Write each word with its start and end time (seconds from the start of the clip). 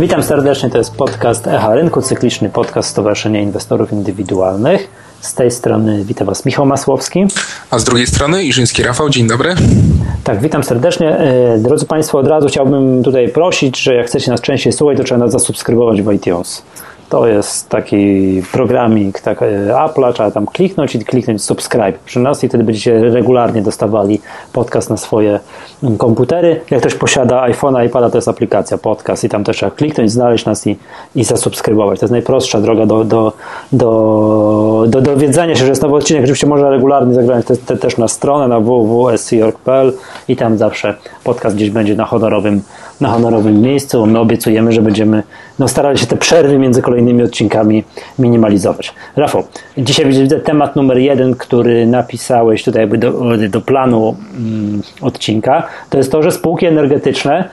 Witam 0.00 0.22
serdecznie, 0.22 0.70
to 0.70 0.78
jest 0.78 0.94
podcast 0.94 1.46
Echa 1.46 1.74
Rynku, 1.74 2.02
cykliczny 2.02 2.50
podcast 2.50 2.90
Stowarzyszenia 2.90 3.40
Inwestorów 3.40 3.92
Indywidualnych. 3.92 4.88
Z 5.20 5.34
tej 5.34 5.50
strony 5.50 6.04
witam 6.04 6.26
Was 6.26 6.44
Michał 6.44 6.66
Masłowski. 6.66 7.26
A 7.70 7.78
z 7.78 7.84
drugiej 7.84 8.06
strony 8.06 8.44
Iżyński 8.44 8.82
Rafał, 8.82 9.10
dzień 9.10 9.28
dobry. 9.28 9.54
Tak, 10.24 10.40
witam 10.40 10.64
serdecznie. 10.64 11.18
E, 11.18 11.58
drodzy 11.58 11.86
Państwo, 11.86 12.18
od 12.18 12.26
razu 12.26 12.48
chciałbym 12.48 13.02
tutaj 13.02 13.28
prosić, 13.28 13.80
że 13.80 13.94
jak 13.94 14.06
chcecie 14.06 14.30
nas 14.30 14.40
częściej 14.40 14.72
słuchać, 14.72 14.98
to 14.98 15.04
trzeba 15.04 15.18
nas 15.18 15.32
zasubskrybować 15.32 16.02
w 16.02 16.12
iTunes. 16.12 16.62
To 17.08 17.26
jest 17.26 17.68
taki 17.68 18.42
programik 18.52 19.20
tak, 19.20 19.42
e, 19.42 19.46
Apple'a, 19.74 20.12
trzeba 20.12 20.30
tam 20.30 20.46
kliknąć 20.46 20.94
i 20.94 21.04
kliknąć 21.04 21.44
subscribe 21.44 21.92
przy 22.04 22.20
nas 22.20 22.44
i 22.44 22.48
wtedy 22.48 22.64
będziecie 22.64 23.00
regularnie 23.00 23.62
dostawali 23.62 24.20
podcast 24.52 24.90
na 24.90 24.96
swoje 24.96 25.40
mm, 25.82 25.98
komputery. 25.98 26.60
Jak 26.70 26.80
ktoś 26.80 26.94
posiada 26.94 27.48
iPhone'a, 27.48 27.86
iPada, 27.86 28.10
to 28.10 28.18
jest 28.18 28.28
aplikacja 28.28 28.78
podcast 28.78 29.24
i 29.24 29.28
tam 29.28 29.44
też 29.44 29.56
trzeba 29.56 29.70
kliknąć, 29.70 30.12
znaleźć 30.12 30.44
nas 30.44 30.66
i, 30.66 30.76
i 31.14 31.24
zasubskrybować. 31.24 32.00
To 32.00 32.04
jest 32.06 32.12
najprostsza 32.12 32.60
droga 32.60 32.86
do, 32.86 33.04
do, 33.04 33.32
do, 33.72 34.84
do 34.88 35.00
dowiedzenia 35.00 35.54
się, 35.54 35.64
że 35.64 35.68
jest 35.68 35.82
nowy 35.82 35.94
odcinek. 35.94 36.22
Oczywiście 36.22 36.46
można 36.46 36.70
regularnie 36.70 37.14
zagrać 37.14 37.46
te, 37.46 37.56
te, 37.56 37.76
też 37.76 37.96
na 37.96 38.08
stronę, 38.08 38.48
na 38.48 38.60
www.scork.pl 38.60 39.92
i 40.28 40.36
tam 40.36 40.58
zawsze 40.58 40.94
podcast 41.24 41.56
gdzieś 41.56 41.70
będzie 41.70 41.94
na 41.94 42.04
honorowym, 42.04 42.62
na 43.00 43.08
honorowym 43.08 43.60
miejscu. 43.60 44.06
My 44.06 44.18
obiecujemy, 44.18 44.72
że 44.72 44.82
będziemy 44.82 45.22
no, 45.58 45.68
starali 45.68 45.98
się 45.98 46.06
te 46.06 46.16
przerwy 46.16 46.58
między 46.58 46.82
kolejnymi 46.82 47.22
odcinkami 47.22 47.84
minimalizować. 48.18 48.94
Rafał, 49.16 49.44
dzisiaj 49.78 50.06
widzę 50.06 50.40
temat 50.40 50.76
numer 50.76 50.98
jeden, 50.98 51.34
który 51.34 51.86
napisałeś 51.86 52.64
tutaj 52.64 52.80
jakby 52.82 52.98
do, 52.98 53.12
do 53.48 53.60
planu 53.60 54.16
mm, 54.36 54.82
odcinka. 55.00 55.66
To 55.90 55.98
jest 55.98 56.12
to, 56.12 56.22
że 56.22 56.32
spółki 56.32 56.66
energetyczne 56.66 57.48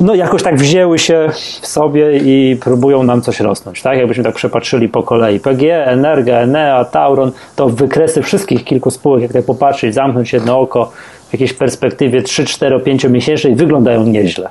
no 0.00 0.14
jakoś 0.14 0.42
tak 0.42 0.56
wzięły 0.56 0.98
się 0.98 1.28
w 1.60 1.66
sobie 1.66 2.18
i 2.18 2.56
próbują 2.56 3.02
nam 3.02 3.22
coś 3.22 3.40
rosnąć, 3.40 3.82
tak? 3.82 3.98
Jakbyśmy 3.98 4.24
tak 4.24 4.34
przepatrzyli 4.34 4.88
po 4.88 5.02
kolei. 5.02 5.40
PGE, 5.40 5.86
Energa, 5.86 6.38
Enea, 6.38 6.84
Tauron, 6.84 7.32
to 7.56 7.68
wykresy 7.68 8.22
wszystkich 8.22 8.64
kilku 8.64 8.90
spółek, 8.90 9.22
jak 9.22 9.32
tak 9.32 9.44
popatrzeć, 9.44 9.94
zamknąć 9.94 10.32
jedno 10.32 10.60
oko 10.60 10.92
w 11.28 11.32
jakiejś 11.32 11.52
perspektywie 11.52 12.22
3, 12.22 12.44
4, 12.44 12.80
5 12.80 13.04
miesięcznej 13.04 13.54
wyglądają 13.54 14.06
nieźle 14.06 14.50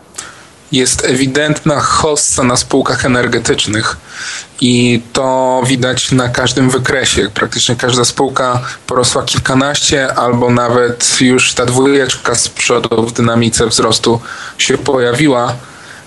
jest 0.72 1.06
ewidentna 1.06 1.80
hossa 1.80 2.44
na 2.44 2.58
spółkach 2.58 3.06
energetycznych 3.06 3.98
i 4.62 5.02
to 5.14 5.62
widać 5.68 6.12
na 6.12 6.30
każdym 6.30 6.70
wykresie. 6.70 7.30
Praktycznie 7.34 7.76
każda 7.76 8.06
spółka 8.06 8.62
porosła 8.88 9.24
kilkanaście 9.24 10.14
albo 10.14 10.50
nawet 10.50 11.18
już 11.22 11.54
ta 11.54 11.66
dwójeczka 11.66 12.36
z 12.36 12.50
przodu 12.50 13.04
w 13.04 13.14
dynamice 13.14 13.68
wzrostu 13.68 14.22
się 14.58 14.78
pojawiła. 14.78 15.54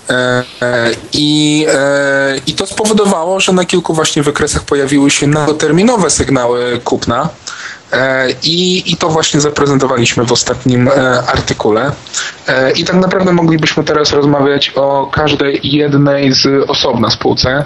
E, 0.09 0.43
e, 0.61 0.91
I, 1.13 1.65
e, 1.69 2.37
I 2.47 2.53
to 2.53 2.65
spowodowało, 2.65 3.39
że 3.39 3.53
na 3.53 3.65
kilku 3.65 3.93
właśnie 3.93 4.23
wykresach 4.23 4.63
pojawiły 4.63 5.11
się 5.11 5.31
terminowe 5.59 6.09
sygnały 6.09 6.81
kupna. 6.83 7.29
I, 8.43 8.91
I 8.91 8.97
to 8.97 9.09
właśnie 9.09 9.39
zaprezentowaliśmy 9.41 10.25
w 10.25 10.31
ostatnim 10.31 10.89
artykule. 11.27 11.91
I 12.75 12.85
tak 12.85 12.95
naprawdę 12.95 13.33
moglibyśmy 13.33 13.83
teraz 13.83 14.13
rozmawiać 14.13 14.71
o 14.75 15.09
każdej 15.11 15.59
jednej 15.63 16.33
z 16.33 16.69
osobna 16.69 17.09
spółce, 17.09 17.65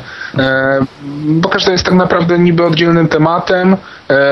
bo 1.25 1.49
każda 1.49 1.71
jest 1.71 1.83
tak 1.83 1.94
naprawdę 1.94 2.39
niby 2.39 2.66
oddzielnym 2.66 3.07
tematem, 3.07 3.77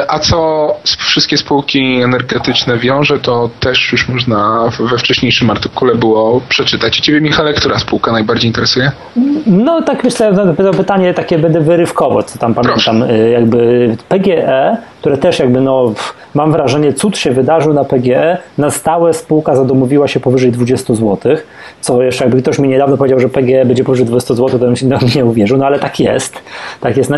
a 0.08 0.20
co 0.20 0.68
wszystkie 0.98 1.38
spółki 1.38 2.02
energetyczne 2.02 2.78
wiąże, 2.78 3.20
to 3.20 3.50
też 3.60 3.92
już 3.92 4.10
można 4.10 4.70
we 4.80 4.98
wcześniejszym 4.98 5.50
artykule 5.50 5.96
było 5.96 6.42
przeczytać. 6.50 7.00
Ciebie, 7.00 7.22
Michale, 7.22 7.53
która 7.53 7.80
spółka 7.80 8.12
najbardziej 8.12 8.50
interesuje? 8.50 8.92
No 9.47 9.81
tak 9.81 10.03
myślę, 10.03 10.53
to 10.58 10.74
pytanie 10.74 11.14
takie 11.14 11.40
będę 11.40 11.62
wyrywkowo, 11.62 12.24
co 12.24 12.40
tam 12.40 12.53
pamiętam. 12.53 13.00
Proszę. 13.00 13.30
Jakby 13.31 13.96
PGE, 14.09 14.78
które 15.00 15.18
też 15.18 15.40
jakby 15.40 15.62
no, 15.62 15.94
mam 16.34 16.52
wrażenie, 16.52 16.94
cud 16.94 17.18
się 17.18 17.31
wydarzył 17.31 17.74
na 17.74 17.84
PGE, 17.84 18.38
na 18.58 18.72
stałe 18.72 19.13
spółka 19.13 19.56
zadomowiła 19.56 20.08
się 20.08 20.19
powyżej 20.19 20.52
20 20.52 20.94
zł, 20.96 21.18
co 21.81 22.03
jeszcze 22.03 22.24
jakby 22.25 22.42
ktoś 22.42 22.59
mi 22.59 22.69
niedawno 22.69 22.98
powiedział, 22.98 23.19
że 23.19 23.30
PGE 23.30 23.66
będzie 23.66 23.84
powyżej 23.84 24.06
20 24.06 24.34
zł, 24.34 24.59
to 24.59 24.66
bym 24.66 24.75
się 24.75 24.88
nie 25.16 25.25
uwierzył, 25.31 25.58
no 25.58 25.66
ale 25.66 25.80
tak 25.80 26.00
jest. 26.00 26.34
Tak 26.81 26.98
jest, 26.98 27.09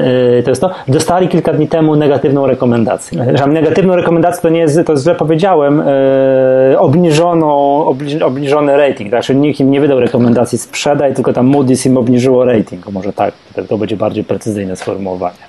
to 0.43 0.51
jest 0.51 0.61
to. 0.61 0.71
Dostali 0.87 1.27
kilka 1.27 1.53
dni 1.53 1.67
temu 1.67 1.95
negatywną 1.95 2.47
rekomendację. 2.53 3.25
Negatywną 3.47 3.95
rekomendację 3.95 4.41
to 4.41 4.49
nie 4.49 4.59
jest, 4.59 4.79
to 4.85 4.97
źle 4.97 5.15
powiedziałem, 5.15 5.81
e, 5.81 6.79
obniżoną, 6.79 7.85
obniżony 8.23 8.77
rating, 8.77 9.11
tak? 9.11 9.29
Nikt 9.29 9.59
im 9.59 9.71
nie 9.71 9.81
wydał 9.81 9.99
rekomendacji 9.99 10.57
sprzedaj, 10.57 11.13
tylko 11.13 11.33
tam 11.33 11.51
Moody's 11.51 11.87
im 11.87 11.97
obniżyło 11.97 12.45
rating. 12.45 12.91
Może 12.91 13.13
tak, 13.13 13.33
to 13.69 13.77
będzie 13.77 13.97
bardziej 13.97 14.23
precyzyjne 14.23 14.75
sformułowanie. 14.75 15.43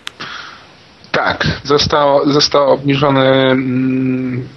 Tak, 1.12 1.47
został, 1.64 2.31
został 2.31 2.70
obniżony. 2.70 3.20
Mm, 3.20 4.48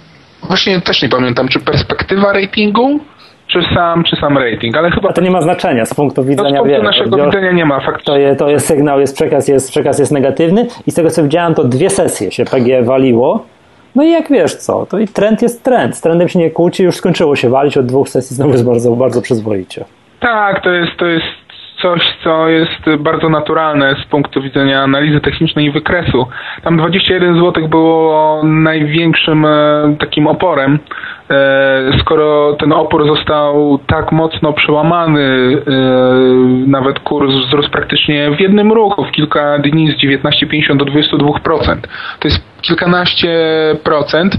właśnie 0.42 0.80
też 0.80 1.02
nie 1.02 1.08
pamiętam, 1.08 1.48
czy 1.48 1.60
perspektywa 1.60 2.32
ratingu, 2.32 3.00
czy 3.52 3.62
sam, 3.74 4.04
czy 4.04 4.16
sam 4.16 4.38
rating, 4.38 4.76
ale 4.76 4.90
chyba... 4.90 5.08
A 5.08 5.12
to 5.12 5.20
nie 5.20 5.30
ma 5.30 5.40
znaczenia 5.40 5.84
z 5.86 5.94
punktu 5.94 6.24
widzenia... 6.24 6.50
No, 6.50 6.56
z 6.56 6.68
punktu 6.68 6.82
naszego 6.82 7.10
odbior... 7.10 7.26
widzenia 7.26 7.52
nie 7.52 7.64
ma 7.64 7.80
faktycznie. 7.80 8.14
To, 8.14 8.18
je, 8.18 8.36
to 8.36 8.48
jest 8.48 8.66
sygnał, 8.66 9.00
jest 9.00 9.14
przekaz, 9.14 9.48
jest, 9.48 9.70
przekaz 9.70 9.98
jest 9.98 10.12
negatywny 10.12 10.66
i 10.86 10.90
z 10.90 10.94
tego 10.94 11.10
co 11.10 11.22
widziałem, 11.22 11.54
to 11.54 11.64
dwie 11.64 11.90
sesje 11.90 12.32
się 12.32 12.44
PG 12.44 12.82
waliło. 12.82 13.44
No 13.96 14.02
i 14.02 14.10
jak 14.10 14.28
wiesz 14.28 14.54
co, 14.54 14.86
to 14.86 14.98
i 14.98 15.08
trend 15.08 15.42
jest 15.42 15.64
trend. 15.64 15.96
Z 15.96 16.00
trendem 16.00 16.28
się 16.28 16.38
nie 16.38 16.50
kłóci, 16.50 16.82
już 16.82 16.96
skończyło 16.96 17.36
się 17.36 17.50
walić 17.50 17.76
od 17.76 17.86
dwóch 17.86 18.08
sesji, 18.08 18.36
znowu 18.36 18.52
jest 18.52 18.66
bardzo, 18.66 18.96
bardzo 18.96 19.22
przyzwoicie. 19.22 19.84
Tak, 20.20 20.62
to 20.62 20.70
jest, 20.70 20.96
to 20.98 21.06
jest 21.06 21.47
coś, 21.82 22.00
co 22.24 22.48
jest 22.48 22.90
bardzo 22.98 23.28
naturalne 23.28 23.94
z 24.04 24.10
punktu 24.10 24.42
widzenia 24.42 24.82
analizy 24.82 25.20
technicznej 25.20 25.66
i 25.66 25.70
wykresu. 25.70 26.26
Tam 26.62 26.76
21 26.76 27.34
zł 27.34 27.68
było 27.68 28.40
największym 28.44 29.44
e, 29.44 29.96
takim 30.00 30.26
oporem. 30.26 30.78
E, 31.30 31.98
skoro 32.00 32.56
ten 32.60 32.72
opór 32.72 33.06
został 33.06 33.78
tak 33.86 34.12
mocno 34.12 34.52
przełamany, 34.52 35.20
e, 35.20 35.72
nawet 36.66 37.00
kurs 37.00 37.34
wzrósł 37.34 37.70
praktycznie 37.70 38.30
w 38.30 38.40
jednym 38.40 38.72
ruchu, 38.72 39.04
w 39.04 39.10
kilka 39.10 39.58
dni 39.58 39.92
z 39.92 39.96
19,50 40.04 40.76
do 40.76 40.84
22%. 40.84 41.76
To 42.18 42.28
jest 42.28 42.48
kilkanaście 42.62 43.38
procent 43.84 44.38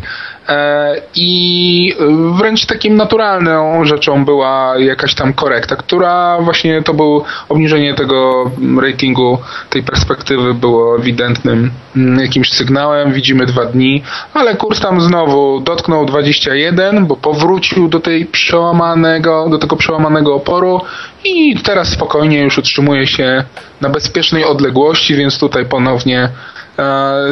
I 1.15 1.93
wręcz 2.37 2.65
takim 2.65 2.95
naturalną 2.95 3.85
rzeczą 3.85 4.25
była 4.25 4.73
jakaś 4.77 5.15
tam 5.15 5.33
korekta, 5.33 5.75
która 5.75 6.37
właśnie 6.41 6.83
to 6.83 6.93
był 6.93 7.23
obniżenie 7.49 7.93
tego 7.93 8.51
ratingu, 8.81 9.37
tej 9.69 9.83
perspektywy 9.83 10.53
było 10.53 10.97
ewidentnym 10.97 11.71
mm, 11.95 12.19
jakimś 12.19 12.49
sygnałem. 12.51 13.13
Widzimy 13.13 13.45
dwa 13.45 13.65
dni, 13.65 14.03
ale 14.33 14.55
kurs 14.55 14.79
tam 14.79 15.01
znowu 15.01 15.59
dotknął 15.59 16.05
21, 16.05 17.05
bo 17.05 17.15
powrócił 17.15 17.87
do 17.87 17.99
tej 17.99 18.25
przełamanego, 18.25 19.49
do 19.49 19.57
tego 19.57 19.75
przełamanego 19.75 20.35
oporu 20.35 20.81
i 21.23 21.55
teraz 21.63 21.87
spokojnie 21.87 22.39
już 22.39 22.57
utrzymuje 22.57 23.07
się 23.07 23.43
na 23.81 23.89
bezpiecznej 23.89 24.45
odległości, 24.45 25.15
więc 25.15 25.39
tutaj 25.39 25.65
ponownie 25.65 26.29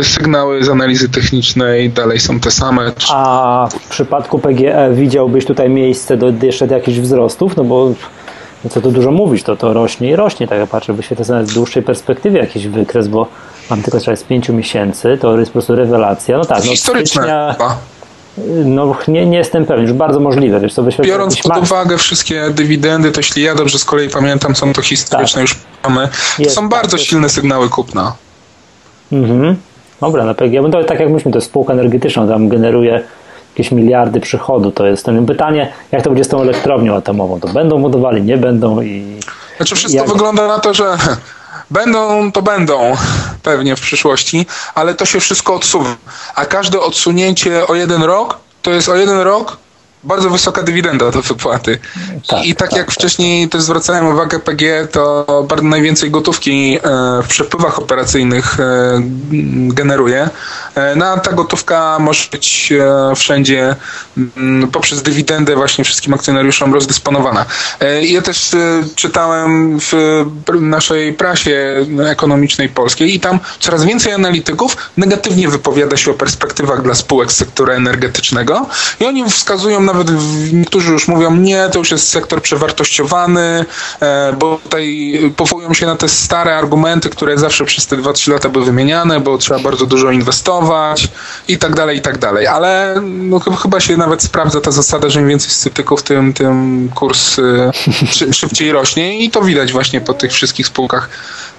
Sygnały 0.04 0.64
z 0.64 0.70
analizy 0.70 1.10
technicznej 1.10 1.90
dalej 1.90 2.20
są 2.20 2.40
te 2.40 2.52
same. 2.52 2.92
A 3.10 3.68
w 3.72 3.90
przypadku 3.90 4.40
PGE 4.40 4.90
widziałbyś 4.94 5.46
tutaj 5.46 5.70
miejsce 5.70 6.18
do 6.18 6.34
jeszcze 6.42 6.68
do 6.68 6.76
jakichś 6.76 6.98
wzrostów? 6.98 7.58
No 7.58 7.64
bo 7.64 7.94
no 8.64 8.70
co 8.70 8.82
tu 8.82 8.92
dużo 8.92 9.12
mówić, 9.12 9.44
to 9.44 9.56
to 9.56 9.74
rośnie 9.74 10.10
i 10.10 10.16
rośnie. 10.16 10.48
Tak 10.48 10.60
jak 10.60 10.70
patrzę, 10.70 10.94
wyświetlę 10.94 11.26
sobie 11.26 11.46
z 11.46 11.54
dłuższej 11.54 11.84
perspektywy 11.84 12.38
jakiś 12.38 12.68
wykres, 12.68 13.08
bo 13.08 13.28
mam 13.70 13.82
tylko 13.82 14.00
z 14.00 14.24
5 14.24 14.50
miesięcy, 14.50 15.18
to 15.22 15.40
jest 15.40 15.52
po 15.52 15.54
prostu 15.54 15.76
rewelacja. 15.76 16.38
No 16.38 16.46
tak, 16.46 16.66
no 16.66 16.72
Historyczne 16.72 17.56
no 18.66 18.98
nie, 19.08 19.26
nie 19.26 19.38
jestem 19.38 19.66
pewien, 19.66 19.84
już 19.84 19.94
bardzo 19.94 20.20
możliwe. 20.20 20.60
Wiesz, 20.60 20.74
co, 20.74 20.84
Biorąc 21.02 21.38
pod 21.38 21.58
uwagę 21.58 21.98
wszystkie 21.98 22.50
dywidendy, 22.50 23.12
to 23.12 23.20
jeśli 23.20 23.44
ja 23.44 23.56
dobrze 23.56 23.80
z 23.80 23.86
kolei 23.86 24.10
pamiętam, 24.10 24.56
są 24.56 24.74
to 24.74 24.82
historyczne 24.82 25.42
tak. 25.42 25.50
już 25.50 25.60
mamy, 25.84 26.08
to 26.08 26.44
jest, 26.44 26.56
są 26.56 26.62
tak, 26.62 26.70
bardzo 26.70 26.98
silne 26.98 27.30
sygnały 27.30 27.70
kupna. 27.70 28.16
Mhm. 29.12 29.56
Dobra, 30.02 30.26
na 30.26 30.34
PGE, 30.34 30.72
to 30.72 30.84
tak 30.84 31.00
jak 31.00 31.10
myśmy, 31.10 31.32
to 31.32 31.38
jest 31.38 31.48
spółka 31.48 31.74
energetyczna, 31.74 32.28
tam 32.28 32.50
generuje 32.50 33.04
jakieś 33.50 33.72
miliardy 33.72 34.20
przychodu. 34.20 34.72
To 34.72 34.86
jest 34.86 35.06
ten 35.06 35.26
pytanie, 35.26 35.74
jak 35.92 36.02
to 36.02 36.10
będzie 36.10 36.24
z 36.24 36.28
tą 36.28 36.42
elektrownią 36.42 36.96
atomową? 36.96 37.40
To 37.40 37.48
będą 37.48 37.82
budowali, 37.82 38.22
nie 38.22 38.38
będą 38.38 38.82
i. 38.82 39.20
Znaczy, 39.58 39.76
wszystko 39.76 40.02
jak... 40.02 40.14
wygląda 40.14 40.48
na 40.48 40.60
to, 40.60 40.74
że 40.74 40.98
będą, 41.72 42.32
to 42.32 42.42
będą 42.42 42.96
pewnie 43.44 43.76
w 43.76 43.82
przyszłości, 43.82 44.46
ale 44.76 44.94
to 44.94 45.06
się 45.06 45.20
wszystko 45.20 45.56
odsuwa. 45.56 45.96
A 46.36 46.46
każde 46.46 46.80
odsunięcie 46.80 47.68
o 47.68 47.76
jeden 47.76 48.04
rok 48.04 48.38
to 48.62 48.72
jest 48.72 48.90
o 48.90 48.96
jeden 48.96 49.20
rok 49.20 49.58
bardzo 50.04 50.30
wysoka 50.30 50.64
dywidenda 50.64 51.12
do 51.12 51.22
wypłaty. 51.22 51.80
Tak, 52.28 52.46
I 52.46 52.56
tak, 52.56 52.70
tak 52.70 52.78
jak 52.78 52.88
tak, 52.88 52.96
wcześniej 52.96 53.50
też 53.50 53.62
zwracałem 53.62 54.08
uwagę 54.08 54.40
PG, 54.40 54.88
to 54.92 55.26
bardzo 55.50 55.66
najwięcej 55.66 56.12
gotówki 56.12 56.78
e, 56.78 56.80
w 57.24 57.28
przepływach 57.28 57.80
operacyjnych 57.80 58.60
e, 58.60 59.02
generuje. 59.68 60.30
E, 60.76 60.96
no 60.96 61.06
a 61.06 61.20
ta 61.20 61.34
gotówka 61.34 61.98
może 62.00 62.24
być 62.32 62.74
wszędzie 63.16 63.76
mm, 64.38 64.68
poprzez 64.72 65.02
dywidendę 65.02 65.56
właśnie 65.56 65.84
wszystkim 65.84 66.14
akcjonariuszom 66.14 66.74
rozdysponowana. 66.74 67.46
Ja 68.02 68.22
też 68.22 68.52
czytałem 68.96 69.80
w 69.80 69.94
naszej 70.62 71.14
prasie 71.14 71.86
ekonomicznej 72.10 72.70
polskiej 72.70 73.16
i 73.16 73.20
tam 73.20 73.40
coraz 73.60 73.84
więcej 73.84 74.14
analityków 74.14 74.78
negatywnie 74.98 75.48
wypowiada 75.48 75.98
się 75.98 76.12
o 76.12 76.14
perspektywach 76.14 76.82
dla 76.82 76.96
spółek 76.96 77.32
sektora 77.32 77.74
energetycznego 77.74 78.66
i 79.00 79.06
oni 79.06 79.30
wskazują 79.30 79.87
nawet, 79.88 80.08
niektórzy 80.54 80.92
już 80.92 81.08
mówią, 81.08 81.36
nie, 81.36 81.70
to 81.70 81.80
już 81.80 81.92
jest 81.92 82.10
sektor 82.10 82.42
przewartościowany, 82.42 83.66
e, 84.00 84.34
bo 84.34 84.60
tutaj 84.64 85.20
powołują 85.36 85.74
się 85.74 85.86
na 85.86 85.96
te 85.96 86.10
stare 86.10 86.58
argumenty, 86.58 87.10
które 87.10 87.38
zawsze 87.38 87.66
przez 87.66 87.88
te 87.88 87.98
2-3 87.98 88.32
lata 88.32 88.50
były 88.50 88.66
wymieniane, 88.66 89.20
bo 89.20 89.38
trzeba 89.38 89.60
bardzo 89.60 89.86
dużo 89.86 90.12
inwestować 90.12 91.08
i 91.48 91.58
tak 91.58 91.76
dalej, 91.76 91.98
i 91.98 92.02
tak 92.02 92.18
dalej. 92.18 92.48
Ale 92.48 92.96
no, 93.04 93.40
chyba 93.40 93.80
się 93.80 93.98
nawet 93.98 94.24
sprawdza 94.24 94.62
ta 94.62 94.72
zasada, 94.72 95.10
że 95.10 95.22
im 95.22 95.28
więcej 95.28 95.52
sceptyków, 95.52 96.04
tym, 96.04 96.34
tym 96.34 96.90
kurs 96.96 97.40
e, 97.40 97.72
szybciej 98.40 98.72
rośnie 98.72 99.20
i 99.20 99.30
to 99.30 99.42
widać 99.42 99.72
właśnie 99.72 100.02
po 100.02 100.14
tych 100.14 100.32
wszystkich 100.32 100.68
spółkach 100.68 101.10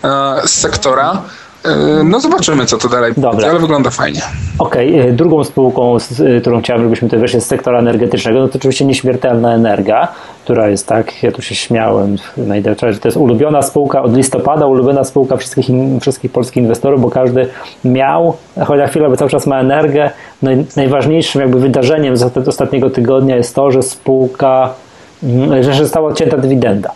e, 0.05 0.41
z 0.45 0.51
sektora. 0.51 1.23
E, 1.69 2.05
no 2.05 2.21
zobaczymy, 2.21 2.67
co 2.67 2.79
to 2.79 2.89
dalej 2.89 3.13
Dobra. 3.17 3.31
będzie, 3.31 3.51
ale 3.51 3.59
wygląda 3.59 3.91
fajnie. 3.91 4.21
Okej, 4.59 5.01
okay. 5.01 5.13
drugą 5.13 5.45
spółką, 5.45 5.99
z 5.99 6.41
którą 6.41 6.61
chciałem, 6.61 6.83
żebyśmy 6.83 7.09
tutaj 7.09 7.21
weszli 7.21 7.41
z 7.41 7.47
sektora 7.47 7.79
energetycznego, 7.79 8.39
no 8.39 8.49
to 8.49 8.59
oczywiście 8.59 8.85
nieśmiertelna 8.85 9.55
energia, 9.55 10.09
która 10.45 10.69
jest 10.69 10.87
tak, 10.87 11.23
ja 11.23 11.33
tu 11.33 11.43
się 11.43 11.55
śmiałem 11.55 12.17
najdalej, 12.37 12.93
że 12.93 12.99
to 12.99 13.09
jest 13.09 13.17
ulubiona 13.17 13.63
spółka 13.63 14.03
od 14.03 14.17
listopada, 14.17 14.67
ulubiona 14.67 15.05
spółka 15.05 15.37
wszystkich, 15.37 15.67
wszystkich 16.01 16.33
polskich 16.33 16.63
inwestorów, 16.63 17.01
bo 17.01 17.11
każdy 17.11 17.49
miał, 17.85 18.37
choć 18.67 18.79
na 18.79 18.87
chwilę, 18.87 19.09
bo 19.09 19.17
cały 19.17 19.31
czas 19.31 19.47
ma 19.47 19.61
energię. 19.61 20.11
No 20.43 20.51
najważniejszym 20.77 21.41
jakby 21.41 21.61
wydarzeniem 21.61 22.17
z 22.17 22.49
ostatniego 22.49 22.91
tygodnia 22.91 23.37
jest 23.37 23.55
to, 23.55 23.71
że 23.71 23.83
spółka, 23.83 24.75
mm, 25.23 25.63
że 25.63 25.75
została 25.75 26.09
odcięta 26.09 26.37
dywidenda. 26.37 26.91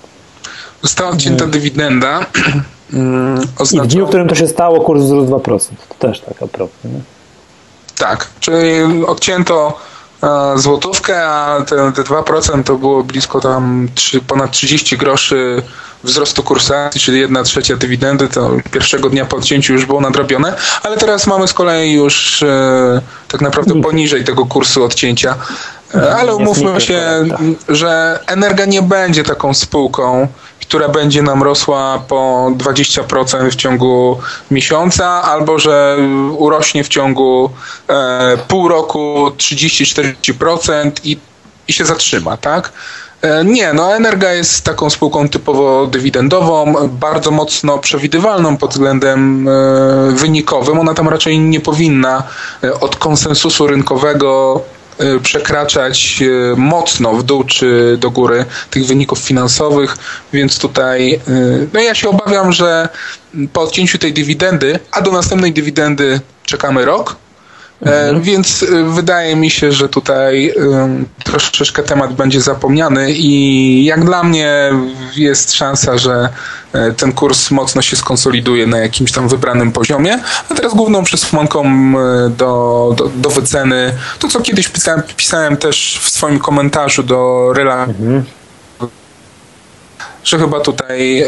Została 0.83 1.11
odcięta 1.11 1.47
dywidenda. 1.47 2.21
Mm, 2.93 3.41
I 3.73 3.81
w 3.81 3.87
dniu, 3.87 4.07
w 4.07 4.09
którym 4.09 4.29
to 4.29 4.35
się 4.35 4.49
stało, 4.49 4.81
kurs 4.81 5.03
wzrósł 5.03 5.33
2%. 5.33 5.59
To 5.89 5.95
też 5.99 6.21
taka 6.21 6.47
propos. 6.47 6.85
Nie? 6.85 7.01
Tak, 7.99 8.29
czyli 8.41 9.05
odcięto 9.07 9.79
e, 10.23 10.59
złotówkę, 10.59 11.27
a 11.27 11.65
te, 11.69 11.93
te 11.93 12.03
2% 12.03 12.65
to 12.65 12.75
było 12.75 13.05
blisko 13.05 13.41
tam 13.41 13.89
3, 13.95 14.21
ponad 14.21 14.51
30 14.51 14.97
groszy 14.97 15.63
wzrostu 16.05 16.43
kursu 16.43 16.73
czyli 17.01 17.21
1 17.21 17.45
trzecia 17.45 17.77
dywidendy, 17.77 18.29
to 18.29 18.51
pierwszego 18.71 19.11
dnia 19.11 19.25
po 19.25 19.37
odcięciu 19.37 19.73
już 19.73 19.87
było 19.87 20.01
nadrobione, 20.01 20.55
ale 20.83 20.97
teraz 20.97 21.27
mamy 21.27 21.49
z 21.49 21.53
kolei 21.53 21.93
już 21.93 22.43
e, 22.43 23.01
tak 23.29 23.41
naprawdę 23.41 23.83
poniżej 23.83 24.25
tego 24.25 24.47
kursu 24.47 24.85
odcięcia. 24.85 25.35
E, 25.95 26.17
ale 26.17 26.35
umówmy 26.35 26.81
się, 26.81 27.25
że 27.69 28.21
Energa 28.27 28.65
nie 28.65 28.83
będzie 28.83 29.25
taką 29.25 29.55
spółką, 29.55 30.29
która 30.73 30.89
będzie 30.89 31.23
nam 31.23 31.43
rosła 31.43 32.03
po 32.09 32.51
20% 32.57 33.51
w 33.51 33.57
ciągu 33.57 34.19
miesiąca, 34.51 35.23
albo 35.23 35.59
że 35.59 35.99
urośnie 36.39 36.85
w 36.85 36.89
ciągu 36.89 37.51
e, 37.89 38.37
pół 38.49 38.69
roku 38.69 39.31
30-40% 39.37 40.91
i, 41.05 41.19
i 41.69 41.73
się 41.73 41.85
zatrzyma, 41.85 42.37
tak? 42.37 42.73
E, 43.23 43.45
nie, 43.45 43.73
no 43.73 43.97
Energa 43.97 44.33
jest 44.33 44.65
taką 44.65 44.91
spółką 44.91 45.29
typowo 45.29 45.87
dywidendową, 45.87 46.89
bardzo 46.89 47.31
mocno 47.31 47.79
przewidywalną 47.79 48.57
pod 48.57 48.71
względem 48.71 49.49
e, 49.49 49.53
wynikowym. 50.13 50.79
Ona 50.79 50.95
tam 50.95 51.09
raczej 51.09 51.39
nie 51.39 51.61
powinna 51.61 52.23
e, 52.65 52.81
od 52.81 52.97
konsensusu 52.97 53.67
rynkowego 53.67 54.61
przekraczać 55.23 56.23
y, 56.23 56.55
mocno 56.57 57.13
w 57.13 57.23
dół 57.23 57.45
czy 57.45 57.97
do 58.01 58.11
góry 58.11 58.45
tych 58.71 58.87
wyników 58.87 59.19
finansowych, 59.19 59.97
więc 60.33 60.59
tutaj 60.59 61.21
y, 61.29 61.69
no 61.73 61.81
ja 61.81 61.95
się 61.95 62.09
obawiam, 62.09 62.53
że 62.53 62.89
po 63.53 63.61
odcięciu 63.61 63.99
tej 63.99 64.13
dywidendy, 64.13 64.79
a 64.91 65.01
do 65.01 65.13
następnej 65.13 65.53
dywidendy 65.53 66.21
czekamy 66.45 66.85
rok, 66.85 67.17
Mhm. 67.87 68.23
Więc 68.23 68.65
wydaje 68.95 69.37
mi 69.37 69.51
się, 69.51 69.73
że 69.73 69.89
tutaj 69.89 70.55
troszeczkę 71.25 71.83
temat 71.83 72.15
będzie 72.15 72.41
zapomniany 72.41 73.13
i 73.13 73.85
jak 73.85 74.05
dla 74.05 74.23
mnie 74.23 74.71
jest 75.17 75.53
szansa, 75.53 75.99
że 75.99 76.13
E, 76.13 76.62
ten 76.97 77.13
kurs 77.13 77.51
mocno 77.51 77.83
się 77.83 77.97
skonsoliduje 77.97 78.67
na 78.67 78.79
jakimś 78.79 79.13
tam 79.13 79.29
wybranym 79.29 79.73
poziomie. 79.73 80.19
A 80.51 80.55
teraz 80.55 80.75
główną 80.75 81.05
przesłanką 81.05 81.65
e, 81.67 82.31
do, 82.31 82.95
do, 82.97 83.09
do 83.09 83.31
wyceny, 83.31 83.93
to 84.19 84.29
co 84.29 84.41
kiedyś 84.41 84.69
pisałem, 84.69 85.03
pisałem 85.17 85.57
też 85.57 86.01
w 86.03 86.11
swoim 86.11 86.39
komentarzu 86.39 87.03
do 87.03 87.53
Rela, 87.53 87.85
mhm. 87.85 88.25
że 90.25 90.39
chyba 90.39 90.61
tutaj 90.61 91.23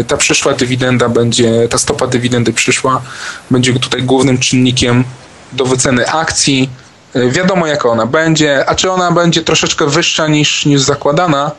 y, 0.00 0.04
ta 0.08 0.16
przyszła 0.16 0.52
dywidenda 0.52 1.08
będzie, 1.08 1.68
ta 1.68 1.78
stopa 1.78 2.06
dywidendy 2.06 2.52
przyszła, 2.52 3.02
będzie 3.50 3.72
tutaj 3.72 4.02
głównym 4.02 4.38
czynnikiem 4.38 5.04
do 5.52 5.64
wyceny 5.64 6.08
akcji. 6.10 6.70
Y, 7.16 7.30
wiadomo, 7.30 7.66
jaka 7.66 7.88
ona 7.88 8.06
będzie, 8.06 8.68
a 8.68 8.74
czy 8.74 8.90
ona 8.90 9.12
będzie 9.12 9.42
troszeczkę 9.42 9.86
wyższa 9.86 10.28
niż, 10.28 10.66
niż 10.66 10.80
zakładana, 10.80 11.50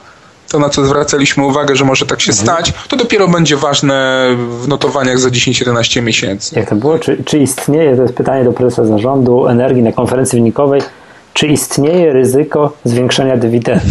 to 0.49 0.59
na 0.59 0.69
co 0.69 0.85
zwracaliśmy 0.85 1.45
uwagę, 1.45 1.75
że 1.75 1.85
może 1.85 2.05
tak 2.05 2.21
się 2.21 2.31
mhm. 2.31 2.47
stać, 2.47 2.73
to 2.87 2.95
dopiero 2.95 3.27
będzie 3.27 3.57
ważne 3.57 4.27
w 4.61 4.67
notowaniach 4.67 5.19
za 5.19 5.29
10-11 5.29 6.01
miesięcy. 6.01 6.59
Jak 6.59 6.69
to 6.69 6.75
było? 6.75 6.99
Czy, 6.99 7.23
czy 7.23 7.37
istnieje, 7.37 7.95
to 7.95 8.01
jest 8.01 8.13
pytanie 8.13 8.43
do 8.43 8.53
prezesa 8.53 8.85
zarządu 8.85 9.47
energii 9.47 9.83
na 9.83 9.91
konferencji 9.91 10.39
wynikowej, 10.39 10.81
czy 11.33 11.47
istnieje 11.47 12.13
ryzyko 12.13 12.73
zwiększenia 12.83 13.37
dywidendy? 13.37 13.85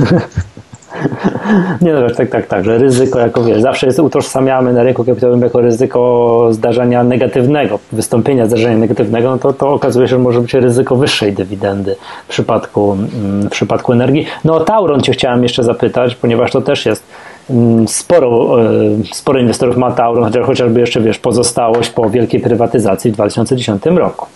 Nie 1.82 1.92
no, 1.92 2.10
tak, 2.10 2.30
tak, 2.30 2.46
tak, 2.46 2.64
że 2.64 2.78
ryzyko 2.78 3.18
jako 3.18 3.44
wiesz, 3.44 3.60
zawsze 3.62 3.86
jest 3.86 3.98
utożsamiamy 3.98 4.72
na 4.72 4.82
rynku 4.82 5.04
kapitałowym 5.04 5.42
jako 5.42 5.60
ryzyko 5.60 6.48
zdarzenia 6.50 7.04
negatywnego, 7.04 7.78
wystąpienia 7.92 8.46
zdarzenia 8.46 8.76
negatywnego, 8.76 9.30
no 9.30 9.38
to, 9.38 9.52
to 9.52 9.68
okazuje 9.68 10.06
się, 10.06 10.10
że 10.10 10.18
może 10.18 10.40
być 10.40 10.54
ryzyko 10.54 10.96
wyższej 10.96 11.32
dywidendy 11.32 11.96
w 12.26 12.30
przypadku, 12.30 12.92
mm, 12.92 13.48
w 13.48 13.50
przypadku 13.50 13.92
energii. 13.92 14.26
No 14.44 14.54
o 14.54 14.60
Tauron 14.60 15.00
cię 15.00 15.12
chciałem 15.12 15.42
jeszcze 15.42 15.62
zapytać, 15.62 16.14
ponieważ 16.14 16.52
to 16.52 16.60
też 16.60 16.86
jest 16.86 17.02
mm, 17.50 17.88
sporo, 17.88 18.62
e, 18.62 18.66
sporo 19.12 19.40
inwestorów 19.40 19.76
ma 19.76 19.92
Tauron, 19.92 20.32
chociażby 20.44 20.80
jeszcze 20.80 21.00
wiesz, 21.00 21.18
pozostałość 21.18 21.90
po 21.90 22.10
wielkiej 22.10 22.40
prywatyzacji 22.40 23.10
w 23.10 23.14
2010 23.14 23.82
roku. 23.86 24.26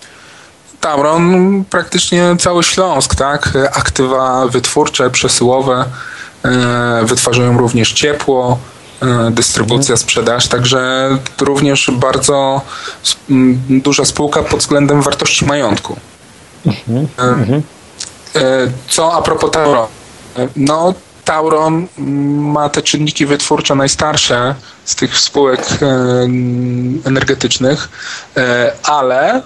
Tauron 0.80 1.64
praktycznie 1.70 2.36
cały 2.38 2.62
Śląsk, 2.62 3.14
tak? 3.14 3.52
Aktywa 3.72 4.46
wytwórcze, 4.46 5.10
przesyłowe, 5.10 5.84
wytwarzają 7.04 7.58
również 7.58 7.92
ciepło, 7.92 8.58
e, 9.02 9.30
dystrybucja, 9.30 9.96
sprzedaż, 9.96 10.48
także 10.48 11.08
również 11.40 11.90
bardzo 11.92 12.60
duża 13.68 14.04
spółka 14.04 14.42
pod 14.42 14.60
względem 14.60 15.02
wartości 15.02 15.44
majątku. 15.44 15.96
Mhm, 16.66 17.08
e, 17.18 17.22
mhm. 17.22 17.62
Co 18.88 19.12
a 19.12 19.22
propos 19.22 19.50
Tauron? 19.50 19.86
No, 20.56 20.94
Tauron 21.24 21.86
ma 22.52 22.68
te 22.68 22.82
czynniki 22.82 23.26
wytwórcze 23.26 23.74
najstarsze 23.74 24.54
z 24.90 24.94
tych 24.94 25.18
spółek 25.18 25.60
energetycznych, 27.04 27.88
ale 28.82 29.42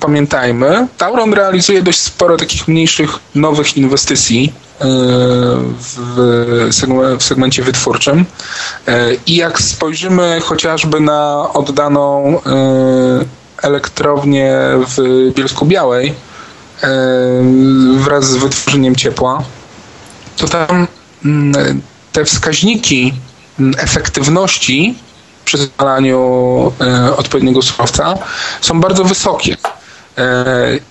pamiętajmy, 0.00 0.86
Tauron 0.98 1.34
realizuje 1.34 1.82
dość 1.82 2.00
sporo 2.00 2.36
takich 2.36 2.68
mniejszych, 2.68 3.10
nowych 3.34 3.76
inwestycji 3.76 4.52
w, 4.80 6.68
segmencie 7.18 7.62
wytwórczym. 7.62 8.24
I 9.26 9.36
jak 9.36 9.60
spojrzymy 9.60 10.40
chociażby 10.44 11.00
na 11.00 11.48
oddaną 11.52 12.40
e, 12.40 13.24
elektrownię 13.62 14.56
w 14.96 15.30
Bielsku 15.34 15.66
Białej 15.66 16.14
e, 16.82 16.88
wraz 17.96 18.24
z 18.24 18.36
wytworzeniem 18.36 18.96
ciepła, 18.96 19.42
to 20.36 20.48
tam 20.48 20.86
mm, 21.24 21.80
te 22.12 22.24
wskaźniki 22.24 23.14
efektywności 23.78 24.94
przy 25.44 25.58
spalaniu 25.58 26.72
e, 26.80 27.16
odpowiedniego 27.16 27.62
surowca 27.62 28.14
są 28.60 28.80
bardzo 28.80 29.04
wysokie. 29.04 29.56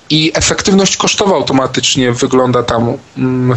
I 0.09 0.31
efektywność 0.35 0.97
kosztowa 0.97 1.35
automatycznie 1.35 2.11
wygląda 2.11 2.63
tam 2.63 2.93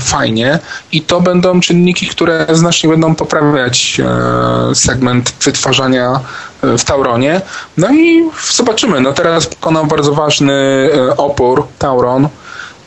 fajnie, 0.01 0.59
i 0.93 1.03
to 1.03 1.21
będą 1.21 1.61
czynniki, 1.61 2.07
które 2.07 2.47
znacznie 2.53 2.91
będą 2.91 3.15
poprawiać 3.15 4.01
e, 4.01 4.75
segment 4.75 5.33
wytwarzania 5.45 6.21
e, 6.63 6.79
w 6.79 6.85
Tauronie. 6.85 7.41
No 7.77 7.91
i 7.95 8.31
zobaczymy. 8.53 9.01
No 9.01 9.13
teraz 9.13 9.47
pokonał 9.47 9.87
bardzo 9.87 10.15
ważny 10.15 10.53
e, 10.53 11.17
opór 11.17 11.67
Tauron 11.79 12.29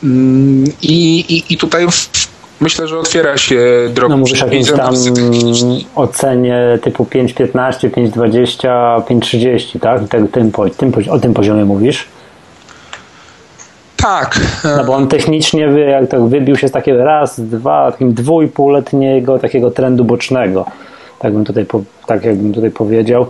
Mm, 0.02 0.64
I, 0.82 1.20
i, 1.20 1.54
i 1.54 1.56
tutaj 1.56 1.86
myślę, 2.60 2.88
że 2.88 2.98
otwiera 2.98 3.36
się 3.36 3.60
droga. 3.94 4.14
No 4.14 4.18
mówisz 4.18 4.42
o 4.42 4.46
jakimś 4.46 4.72
tam 4.72 4.94
ocenie 5.94 6.78
typu 6.82 7.04
5.15, 7.04 7.90
5.20, 7.90 9.02
5.30, 9.02 9.80
tak? 9.80 10.08
Tym, 10.08 10.28
tym, 10.28 10.52
tym, 10.76 10.92
o 11.10 11.18
tym 11.18 11.34
poziomie 11.34 11.64
mówisz? 11.64 12.08
Tak. 13.96 14.40
No 14.76 14.84
bo 14.84 14.94
on 14.94 15.08
technicznie 15.08 15.62
jak 15.62 16.08
tak 16.08 16.22
wybił 16.22 16.56
się 16.56 16.68
z 16.68 16.72
takiego 16.72 17.04
raz, 17.04 17.40
dwa, 17.40 17.92
takim 17.92 18.14
dwójpółletniego 18.14 19.38
takiego 19.38 19.70
trendu 19.70 20.04
bocznego. 20.04 20.66
Tak 21.18 21.32
bym 21.32 21.44
tutaj, 21.44 21.66
tak 22.06 22.24
jakbym 22.24 22.52
tutaj 22.52 22.70
powiedział. 22.70 23.26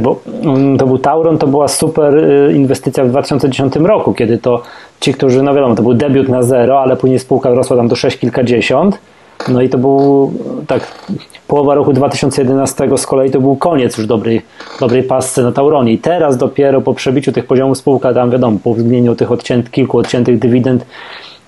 Bo 0.00 0.20
mm, 0.42 0.78
to 0.78 0.86
był 0.86 0.98
Tauron, 0.98 1.38
to 1.38 1.46
była 1.46 1.68
super 1.68 2.16
y, 2.16 2.52
inwestycja 2.54 3.04
w 3.04 3.08
2010 3.08 3.76
roku, 3.76 4.14
kiedy 4.14 4.38
to 4.38 4.62
ci, 5.00 5.14
którzy, 5.14 5.42
no 5.42 5.54
wiadomo, 5.54 5.74
to 5.74 5.82
był 5.82 5.94
debiut 5.94 6.28
na 6.28 6.42
zero, 6.42 6.80
ale 6.80 6.96
później 6.96 7.18
spółka 7.18 7.50
rosła 7.50 7.76
tam 7.76 7.88
do 7.88 7.96
sześć 7.96 8.18
kilkadziesiąt. 8.18 8.98
No 9.48 9.62
i 9.62 9.68
to 9.68 9.78
był 9.78 10.32
tak 10.66 10.92
połowa 11.48 11.74
roku 11.74 11.92
2011 11.92 12.88
z 12.96 13.06
kolei 13.06 13.30
to 13.30 13.40
był 13.40 13.56
koniec 13.56 13.98
już 13.98 14.06
dobrej, 14.06 14.42
dobrej 14.80 15.02
pasce 15.02 15.42
na 15.42 15.52
Tauronie. 15.52 15.92
I 15.92 15.98
teraz 15.98 16.36
dopiero 16.36 16.80
po 16.80 16.94
przebiciu 16.94 17.32
tych 17.32 17.46
poziomów 17.46 17.78
spółka 17.78 18.14
tam 18.14 18.30
wiadomo, 18.30 18.58
po 18.64 18.70
uwzględnieniu 18.70 19.14
tych 19.14 19.32
odcięt, 19.32 19.70
kilku 19.70 19.98
odciętych 19.98 20.38
dywidend 20.38 20.86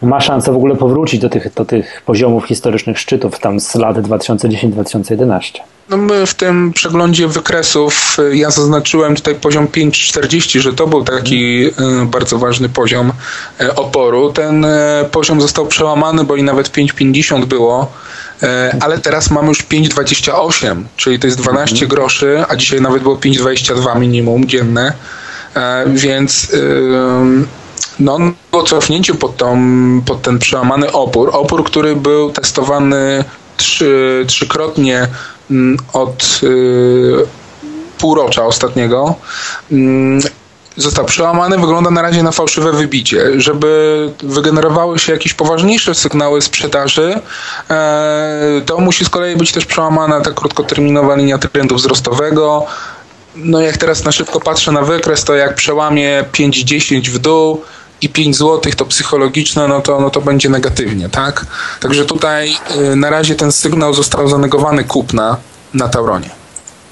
ma 0.03 0.21
szansę 0.21 0.53
w 0.53 0.57
ogóle 0.57 0.77
powrócić 0.77 1.21
do 1.21 1.29
tych, 1.29 1.55
do 1.55 1.65
tych 1.65 2.03
poziomów 2.07 2.45
historycznych 2.45 2.99
szczytów 2.99 3.39
tam 3.39 3.61
z 3.61 3.75
lat 3.75 3.97
2010-2011. 3.97 5.74
No 5.89 5.97
my 5.97 6.27
w 6.27 6.35
tym 6.35 6.73
przeglądzie 6.73 7.29
wykresów 7.29 8.17
y, 8.19 8.37
ja 8.37 8.51
zaznaczyłem 8.51 9.17
tutaj 9.17 9.35
poziom 9.35 9.67
5,40, 9.67 10.61
że 10.61 10.73
to 10.73 10.87
był 10.87 11.05
taki 11.05 11.67
y, 11.67 11.73
bardzo 12.07 12.39
ważny 12.39 12.69
poziom 12.69 13.13
y, 13.61 13.75
oporu. 13.75 14.33
Ten 14.33 14.67
poziom 15.11 15.41
został 15.41 15.67
przełamany, 15.67 16.25
bo 16.25 16.37
i 16.37 16.43
nawet 16.43 16.69
5,50 16.69 17.45
było, 17.45 17.93
ale 18.81 18.99
teraz 18.99 19.31
mamy 19.31 19.49
już 19.49 19.65
5,28, 19.65 20.83
czyli 20.97 21.19
to 21.19 21.27
jest 21.27 21.39
12 21.39 21.75
mhm. 21.75 21.89
groszy, 21.89 22.45
a 22.49 22.57
dzisiaj 22.57 22.81
nawet 22.81 23.03
było 23.03 23.17
5,22 23.17 24.01
minimum 24.01 24.49
dzienne, 24.49 24.93
więc 25.87 26.49
no, 27.99 28.19
po 28.51 28.63
cofnięciu 28.63 29.15
pod, 29.15 29.37
tą, 29.37 29.59
pod 30.07 30.23
ten 30.23 30.39
przełamany 30.39 30.93
opór, 30.93 31.31
opór, 31.33 31.65
który 31.65 31.97
był 31.97 32.31
testowany 32.31 33.25
trzy, 33.57 34.25
trzykrotnie 34.27 35.09
od 35.93 36.41
y, 36.43 37.27
półrocza 37.99 38.47
ostatniego, 38.47 39.15
mm, 39.73 40.21
został 40.77 41.05
przełamany, 41.05 41.59
wygląda 41.59 41.91
na 41.91 42.03
razie 42.03 42.23
na 42.23 42.33
fałszywe 42.33 42.73
wybicie. 42.73 43.41
Żeby 43.41 44.11
wygenerowały 44.23 44.99
się 44.99 45.13
jakieś 45.13 45.35
poważniejsze 45.35 45.95
sygnały 45.95 46.43
sprzedaży, 46.43 47.21
e, 47.71 48.63
to 48.67 48.79
musi 48.79 49.05
z 49.05 49.09
kolei 49.09 49.37
być 49.37 49.53
też 49.53 49.67
przełamana 49.67 50.21
ta 50.21 50.31
krótkoterminowa 50.31 51.17
linia 51.17 51.39
trendu 51.39 51.75
wzrostowego. 51.75 52.67
No 53.37 53.61
jak 53.61 53.77
teraz 53.77 54.05
na 54.05 54.13
szybko 54.13 54.41
patrzę 54.41 54.73
na 54.73 54.83
wykres, 54.83 55.25
to 55.25 55.35
jak 55.35 55.55
przełamie 55.55 56.25
5-10 56.33 57.11
w 57.11 57.19
dół, 57.19 57.63
i 58.05 58.09
5 58.09 58.37
zł 58.37 58.73
to 58.77 58.85
psychologiczne, 58.85 59.69
no 59.69 59.81
to, 59.81 60.01
no 60.01 60.11
to 60.11 60.21
będzie 60.21 60.49
negatywnie, 60.49 61.09
tak? 61.09 61.47
Także 61.81 62.05
tutaj 62.05 62.57
y, 62.93 62.97
na 62.97 63.11
razie 63.11 63.35
ten 63.35 63.53
sygnał 63.53 63.95
został 63.95 64.29
zanegowany 64.29 64.85
kupna 64.85 65.37
na 65.75 65.89
Tauronie. 65.89 66.31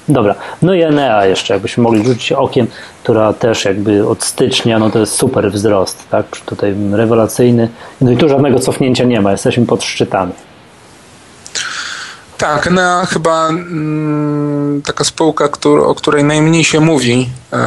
Dobra, 0.09 0.35
no 0.61 0.73
i 0.73 0.81
Enea 0.81 1.25
jeszcze, 1.25 1.53
jakbyśmy 1.53 1.83
mogli 1.83 2.05
rzucić 2.05 2.31
okiem, 2.31 2.67
która 3.03 3.33
też 3.33 3.65
jakby 3.65 4.07
od 4.07 4.23
stycznia, 4.23 4.79
no 4.79 4.89
to 4.89 4.99
jest 4.99 5.13
super 5.13 5.51
wzrost, 5.51 6.09
tak? 6.09 6.25
Tutaj 6.45 6.75
rewelacyjny. 6.91 7.69
No 8.01 8.11
i 8.11 8.17
tu 8.17 8.29
żadnego 8.29 8.59
cofnięcia 8.59 9.03
nie 9.03 9.21
ma, 9.21 9.31
jesteśmy 9.31 9.65
pod 9.65 9.83
szczytami. 9.83 10.31
Tak, 12.43 12.67
na 12.71 13.05
chyba 13.05 13.49
mm, 13.49 14.81
taka 14.81 15.03
spółka, 15.03 15.49
o 15.85 15.95
której 15.95 16.23
najmniej 16.23 16.63
się 16.63 16.79
mówi, 16.79 17.29
e, 17.53 17.57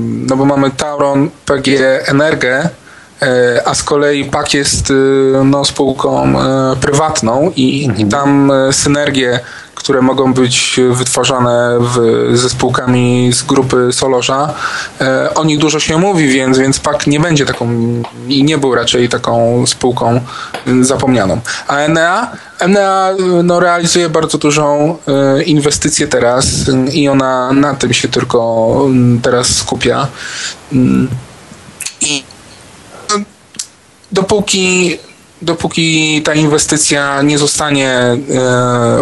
no 0.00 0.36
bo 0.36 0.44
mamy 0.44 0.70
Tauron, 0.70 1.30
PG 1.46 1.68
Energę, 2.06 2.68
e, 3.22 3.62
a 3.64 3.74
z 3.74 3.82
kolei 3.82 4.24
PAK 4.24 4.54
jest 4.54 4.90
e, 4.90 4.94
no, 5.44 5.64
spółką 5.64 6.34
prywatną 6.80 7.52
i, 7.56 7.90
i 7.98 8.06
tam 8.06 8.52
synergie 8.70 9.40
które 9.78 10.02
mogą 10.02 10.34
być 10.34 10.80
wytwarzane 10.90 11.78
w, 11.80 12.30
ze 12.38 12.50
spółkami 12.50 13.32
z 13.32 13.42
grupy 13.42 13.92
Solorza. 13.92 14.54
E, 15.00 15.34
o 15.34 15.44
nich 15.44 15.58
dużo 15.58 15.80
się 15.80 15.98
mówi, 15.98 16.28
więc, 16.28 16.58
więc 16.58 16.78
PAK 16.78 17.06
nie 17.06 17.20
będzie 17.20 17.46
taką 17.46 17.68
i 18.28 18.44
nie 18.44 18.58
był 18.58 18.74
raczej 18.74 19.08
taką 19.08 19.66
spółką 19.66 20.20
zapomnianą. 20.80 21.40
A 21.68 21.76
Enea? 21.76 22.30
Enea 22.58 23.14
no, 23.44 23.60
realizuje 23.60 24.08
bardzo 24.08 24.38
dużą 24.38 24.96
e, 25.06 25.42
inwestycję 25.42 26.08
teraz 26.08 26.46
i 26.92 27.08
ona 27.08 27.52
na 27.52 27.74
tym 27.74 27.92
się 27.92 28.08
tylko 28.08 28.74
teraz 29.22 29.56
skupia. 29.56 30.08
I 32.00 32.24
dopóki 34.12 34.98
dopóki 35.42 36.22
ta 36.22 36.34
inwestycja 36.34 37.22
nie 37.22 37.38
zostanie 37.38 37.90
e, 37.90 38.18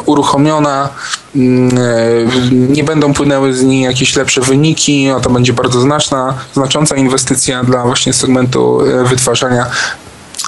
uruchomiona, 0.07 0.89
mm, 1.37 1.79
e, 1.79 2.53
nie 2.53 2.85
będą 2.85 3.15
płynęły 3.15 3.55
z 3.55 3.63
niej 3.63 3.83
jakieś 3.83 4.17
lepsze 4.17 4.41
wyniki, 4.41 5.11
a 5.11 5.21
to 5.21 5.31
będzie 5.31 5.53
bardzo 5.53 5.81
znaczna, 5.81 6.35
znacząca 6.55 6.97
inwestycja 6.97 7.65
dla 7.65 7.83
właśnie 7.83 8.13
segmentu 8.13 8.81
e, 8.81 9.05
wytwarzania. 9.05 9.67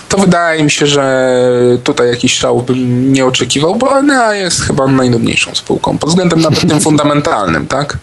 To 0.08 0.18
wydaje 0.18 0.64
mi 0.64 0.70
się, 0.70 0.86
że 0.86 1.38
tutaj 1.84 2.08
jakiś 2.08 2.34
szał 2.34 2.62
bym 2.62 3.12
nie 3.12 3.26
oczekiwał, 3.26 3.74
bo 3.74 3.98
Enea 3.98 4.34
jest 4.34 4.60
chyba 4.60 4.86
najnudniejszą 4.86 5.54
spółką 5.54 5.98
pod 5.98 6.08
względem 6.10 6.40
nawet 6.40 6.68
tym 6.68 6.80
fundamentalnym, 6.80 7.66
tak? 7.66 7.98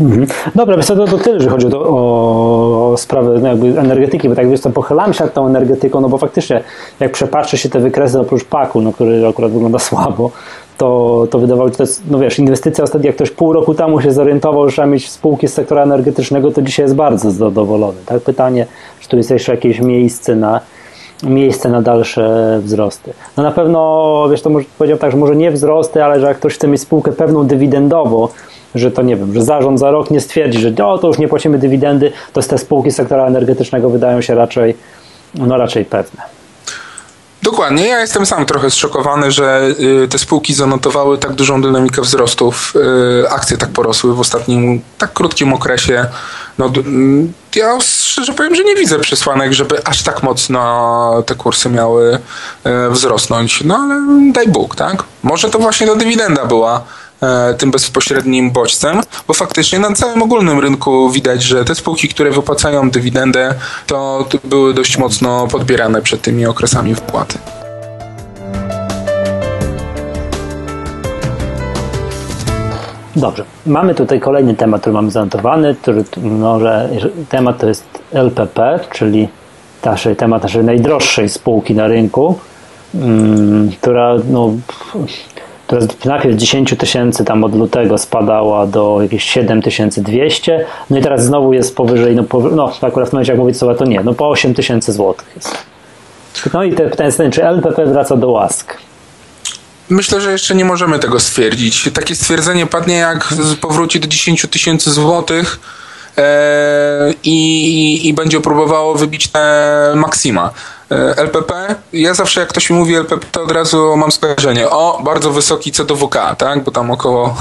Mhm. 0.00 0.26
Dobra, 0.54 0.76
wiesz 0.76 0.86
to, 0.86 1.06
to 1.06 1.18
tyle, 1.18 1.40
że 1.40 1.50
chodzi 1.50 1.66
o, 1.66 2.92
o 2.92 2.96
sprawę 2.96 3.38
no 3.42 3.48
jakby 3.48 3.80
energetyki, 3.80 4.28
bo 4.28 4.34
tak 4.34 4.50
wiesz 4.50 4.60
co, 4.60 4.70
pochylam 4.70 5.14
się 5.14 5.24
nad 5.24 5.34
tą 5.34 5.46
energetyką, 5.46 6.00
no 6.00 6.08
bo 6.08 6.18
faktycznie 6.18 6.60
jak 7.00 7.12
przepatrzy 7.12 7.58
się 7.58 7.68
te 7.68 7.80
wykresy 7.80 8.20
oprócz 8.20 8.44
paku, 8.44 8.80
no, 8.80 8.92
który 8.92 9.26
akurat 9.28 9.52
wygląda 9.52 9.78
słabo, 9.88 10.30
to, 10.78 11.26
to 11.30 11.38
wydawało 11.38 11.68
się, 11.68 11.76
to 11.76 11.82
jest, 11.82 12.02
no 12.10 12.18
wiesz, 12.18 12.38
inwestycja 12.38 12.84
ostatnio, 12.84 13.06
jak 13.06 13.16
ktoś 13.16 13.30
pół 13.30 13.52
roku 13.52 13.74
temu 13.74 14.00
się 14.00 14.12
zorientował, 14.12 14.68
że 14.68 14.72
trzeba 14.72 14.86
mieć 14.86 15.10
spółki 15.10 15.48
z 15.48 15.52
sektora 15.52 15.82
energetycznego, 15.82 16.50
to 16.50 16.62
dzisiaj 16.62 16.84
jest 16.84 16.94
bardzo 16.94 17.30
zadowolony. 17.30 17.98
Tak? 18.06 18.20
Pytanie, 18.20 18.66
czy 19.00 19.08
tu 19.08 19.16
jest 19.16 19.30
jeszcze 19.30 19.52
jakieś 19.52 19.80
miejsce 19.80 20.36
na, 20.36 20.60
miejsce 21.24 21.68
na 21.68 21.82
dalsze 21.82 22.58
wzrosty. 22.62 23.12
No 23.36 23.42
na 23.42 23.50
pewno, 23.50 24.28
wiesz, 24.30 24.42
to 24.42 24.50
może 24.50 24.66
powiedział 24.78 24.98
tak, 24.98 25.10
że 25.10 25.16
może 25.16 25.36
nie 25.36 25.50
wzrosty, 25.50 26.04
ale 26.04 26.20
że 26.20 26.26
jak 26.26 26.36
ktoś 26.36 26.54
chce 26.54 26.68
mieć 26.68 26.80
spółkę 26.80 27.12
pewną 27.12 27.46
dywidendowo, 27.46 28.28
że 28.74 28.90
to 28.90 29.02
nie 29.02 29.16
wiem, 29.16 29.34
że 29.34 29.42
zarząd 29.42 29.78
za 29.78 29.90
rok 29.90 30.10
nie 30.10 30.20
stwierdzi, 30.20 30.58
że 30.58 30.86
o, 30.86 30.98
to 30.98 31.06
już 31.06 31.18
nie 31.18 31.28
płacimy 31.28 31.58
dywidendy, 31.58 32.12
to 32.32 32.42
te 32.42 32.58
spółki 32.58 32.90
sektora 32.90 33.26
energetycznego 33.26 33.90
wydają 33.90 34.20
się 34.20 34.34
raczej, 34.34 34.74
no 35.34 35.56
raczej 35.56 35.84
pewne. 35.84 36.43
Dokładnie. 37.44 37.86
Ja 37.86 38.00
jestem 38.00 38.26
sam 38.26 38.46
trochę 38.46 38.70
zszokowany, 38.70 39.32
że 39.32 39.68
y, 40.04 40.08
te 40.08 40.18
spółki 40.18 40.54
zanotowały 40.54 41.18
tak 41.18 41.32
dużą 41.32 41.62
dynamikę 41.62 42.02
wzrostów. 42.02 42.72
Y, 43.22 43.30
akcje 43.30 43.56
tak 43.56 43.68
porosły 43.68 44.14
w 44.14 44.20
ostatnim 44.20 44.80
tak 44.98 45.12
krótkim 45.12 45.52
okresie. 45.52 46.06
No, 46.58 46.66
mm, 46.66 47.32
ja 47.54 47.80
szczerze 47.80 48.32
powiem, 48.32 48.54
że 48.54 48.64
nie 48.64 48.74
widzę 48.74 48.98
przesłanek, 48.98 49.52
żeby 49.52 49.84
aż 49.84 50.02
tak 50.02 50.22
mocno 50.22 51.22
te 51.26 51.34
kursy 51.34 51.70
miały 51.70 52.14
y, 52.14 52.90
wzrosnąć. 52.90 53.64
No 53.64 53.76
ale 53.76 54.02
daj 54.32 54.48
Bóg, 54.48 54.76
tak? 54.76 55.02
Może 55.22 55.50
to 55.50 55.58
właśnie 55.58 55.86
ta 55.86 55.94
dywidenda 55.94 56.46
była 56.46 56.84
tym 57.58 57.70
bezpośrednim 57.70 58.50
bodźcem, 58.50 59.00
bo 59.28 59.34
faktycznie 59.34 59.78
na 59.78 59.92
całym 59.92 60.22
ogólnym 60.22 60.58
rynku 60.60 61.10
widać, 61.10 61.42
że 61.42 61.64
te 61.64 61.74
spółki, 61.74 62.08
które 62.08 62.30
wypłacają 62.30 62.90
dywidendę, 62.90 63.54
to 63.86 64.28
były 64.44 64.74
dość 64.74 64.98
mocno 64.98 65.48
podbierane 65.48 66.02
przed 66.02 66.22
tymi 66.22 66.46
okresami 66.46 66.94
wpłaty. 66.94 67.38
Dobrze. 73.16 73.44
Mamy 73.66 73.94
tutaj 73.94 74.20
kolejny 74.20 74.54
temat, 74.54 74.80
który 74.80 74.94
mamy 74.94 75.10
zanotowany, 75.10 75.74
który 75.74 76.04
może, 76.22 76.88
temat 77.28 77.58
to 77.58 77.68
jest 77.68 77.84
LPP, 78.12 78.80
czyli 78.92 79.28
naszej, 79.84 80.16
temat 80.16 80.42
naszej 80.42 80.64
najdroższej 80.64 81.28
spółki 81.28 81.74
na 81.74 81.86
rynku, 81.86 82.38
mm, 82.94 83.70
która 83.70 84.16
no, 84.30 84.52
która 85.66 85.80
najpierw 86.04 86.36
10 86.36 86.74
tysięcy 86.78 87.24
tam 87.24 87.44
od 87.44 87.54
lutego 87.54 87.98
spadała 87.98 88.66
do 88.66 88.98
jakieś 89.02 89.24
7200, 89.24 90.66
no 90.90 90.98
i 90.98 91.02
teraz 91.02 91.24
znowu 91.24 91.52
jest 91.52 91.76
powyżej, 91.76 92.16
no, 92.16 92.24
powy, 92.24 92.56
no 92.56 92.72
akurat 92.80 93.08
w 93.08 93.12
momencie 93.12 93.32
jak 93.32 93.38
mówię 93.38 93.54
słowa 93.54 93.74
to 93.74 93.84
nie, 93.84 94.00
no 94.00 94.14
po 94.14 94.28
8 94.28 94.54
tysięcy 94.54 94.92
złotych 94.92 95.26
jest. 95.36 95.56
No 96.54 96.64
i 96.64 96.72
te 96.72 96.90
pytanie 96.90 97.06
jest, 97.06 97.22
czy 97.32 97.44
LPP 97.44 97.86
wraca 97.86 98.16
do 98.16 98.30
łask? 98.30 98.76
Myślę, 99.88 100.20
że 100.20 100.32
jeszcze 100.32 100.54
nie 100.54 100.64
możemy 100.64 100.98
tego 100.98 101.20
stwierdzić. 101.20 101.88
Takie 101.94 102.14
stwierdzenie 102.14 102.66
padnie 102.66 102.94
jak 102.94 103.34
powróci 103.60 104.00
do 104.00 104.06
10 104.06 104.46
tysięcy 104.50 104.90
złotych, 104.90 105.60
i, 107.24 108.08
i 108.08 108.14
będzie 108.14 108.40
próbowało 108.40 108.94
wybić 108.94 109.28
te 109.28 109.92
maksima. 109.96 110.50
E, 110.94 111.16
LPP, 111.16 111.74
ja 111.92 112.14
zawsze 112.14 112.40
jak 112.40 112.48
ktoś 112.48 112.70
mi 112.70 112.76
mówi 112.76 112.94
LPP, 112.94 113.26
to 113.32 113.42
od 113.42 113.50
razu 113.50 113.96
mam 113.96 114.12
skojarzenie. 114.12 114.70
O, 114.70 115.00
bardzo 115.04 115.30
wysoki 115.30 115.72
CDWK, 115.72 116.36
tak? 116.38 116.64
Bo 116.64 116.70
tam 116.70 116.90
około 116.90 117.26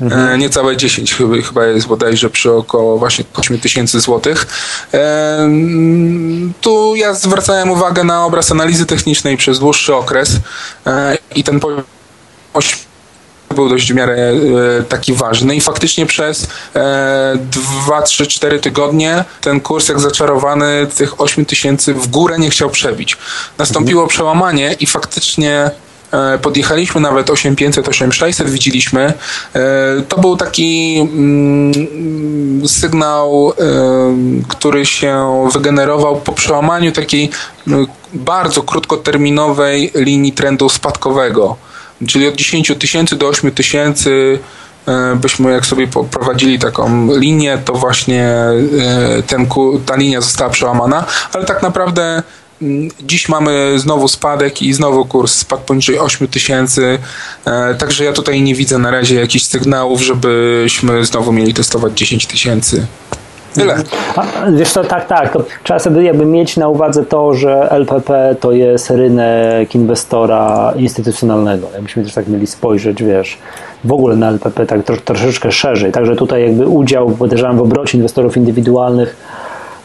e, 0.00 0.04
mhm. 0.04 0.40
niecałe 0.40 0.76
10 0.76 1.14
chyba, 1.14 1.36
chyba 1.42 1.66
jest 1.66 1.86
bodajże 1.86 2.30
przy 2.30 2.52
około 2.52 2.98
właśnie 2.98 3.24
8 3.36 3.60
tysięcy 3.60 4.00
złotych. 4.00 4.46
E, 4.94 5.48
tu 6.60 6.96
ja 6.96 7.14
zwracałem 7.14 7.70
uwagę 7.70 8.04
na 8.04 8.24
obraz 8.24 8.52
analizy 8.52 8.86
technicznej 8.86 9.36
przez 9.36 9.58
dłuższy 9.58 9.94
okres 9.94 10.36
i 11.34 11.44
ten 11.44 11.60
poziom 11.60 11.82
był 13.58 13.68
dość 13.68 13.92
w 13.92 13.94
miarę 13.94 14.14
e, 14.14 14.82
taki 14.82 15.12
ważny 15.12 15.56
i 15.56 15.60
faktycznie 15.60 16.06
przez 16.06 16.46
e, 16.76 17.38
2, 17.86 18.02
3, 18.02 18.26
4 18.26 18.60
tygodnie 18.60 19.24
ten 19.40 19.60
kurs 19.60 19.88
jak 19.88 20.00
zaczarowany 20.00 20.86
tych 20.96 21.20
8 21.20 21.44
tysięcy 21.44 21.94
w 21.94 22.08
górę 22.08 22.38
nie 22.38 22.50
chciał 22.50 22.70
przebić. 22.70 23.16
Nastąpiło 23.58 24.02
mhm. 24.02 24.08
przełamanie 24.08 24.76
i 24.80 24.86
faktycznie 24.86 25.70
e, 26.12 26.38
podjechaliśmy 26.38 27.00
nawet 27.00 27.30
8500, 27.30 27.88
8600 27.88 28.50
widzieliśmy. 28.50 29.12
E, 29.54 29.62
to 30.08 30.18
był 30.18 30.36
taki 30.36 30.98
mm, 31.00 32.68
sygnał, 32.68 33.52
który 34.48 34.86
się 34.86 35.48
wygenerował 35.52 36.20
po 36.20 36.32
przełamaniu 36.32 36.92
takiej 36.92 37.30
bardzo 38.14 38.62
krótkoterminowej 38.62 39.90
linii 39.94 40.32
trendu 40.32 40.68
spadkowego. 40.68 41.67
Czyli 42.06 42.28
od 42.28 42.36
10 42.36 42.72
tysięcy 42.78 43.16
do 43.16 43.28
8 43.28 43.50
tysięcy 43.50 44.38
e, 44.86 45.16
byśmy 45.16 45.52
jak 45.52 45.66
sobie 45.66 45.86
prowadzili 46.10 46.58
taką 46.58 47.16
linię, 47.16 47.58
to 47.64 47.72
właśnie 47.72 48.24
e, 48.24 49.22
ten, 49.26 49.46
ta 49.86 49.96
linia 49.96 50.20
została 50.20 50.50
przełamana, 50.50 51.06
ale 51.32 51.44
tak 51.44 51.62
naprawdę 51.62 52.22
mm, 52.62 52.88
Dziś 53.02 53.28
mamy 53.28 53.78
znowu 53.78 54.08
spadek 54.08 54.62
i 54.62 54.72
znowu 54.72 55.04
kurs 55.04 55.34
spadł 55.34 55.62
poniżej 55.62 55.98
8 55.98 56.28
tysięcy, 56.28 56.98
e, 57.44 57.74
także 57.74 58.04
ja 58.04 58.12
tutaj 58.12 58.42
nie 58.42 58.54
widzę 58.54 58.78
na 58.78 58.90
razie 58.90 59.14
jakichś 59.14 59.44
sygnałów, 59.44 60.00
żebyśmy 60.00 61.04
znowu 61.04 61.32
mieli 61.32 61.54
testować 61.54 61.98
10 61.98 62.26
tysięcy. 62.26 62.86
Tyle. 63.54 63.74
Wiesz 64.52 64.72
to 64.72 64.84
tak, 64.84 65.06
tak. 65.06 65.32
To 65.32 65.44
trzeba 65.64 65.78
sobie 65.78 66.02
jakby 66.02 66.24
mieć 66.24 66.56
na 66.56 66.68
uwadze 66.68 67.04
to, 67.04 67.34
że 67.34 67.70
LPP 67.70 68.36
to 68.40 68.52
jest 68.52 68.90
rynek 68.90 69.74
inwestora 69.74 70.72
instytucjonalnego. 70.76 71.66
Jakbyśmy 71.74 72.04
też 72.04 72.14
tak 72.14 72.28
mieli 72.28 72.46
spojrzeć, 72.46 73.02
wiesz, 73.02 73.38
w 73.84 73.92
ogóle 73.92 74.16
na 74.16 74.28
LPP 74.28 74.66
tak 74.66 74.84
tro, 74.84 74.96
troszeczkę 75.04 75.52
szerzej. 75.52 75.92
Także 75.92 76.16
tutaj 76.16 76.42
jakby 76.42 76.66
udział, 76.66 77.10
podejrzewam, 77.10 77.56
w 77.56 77.60
obrocie 77.60 77.98
inwestorów 77.98 78.36
indywidualnych 78.36 79.16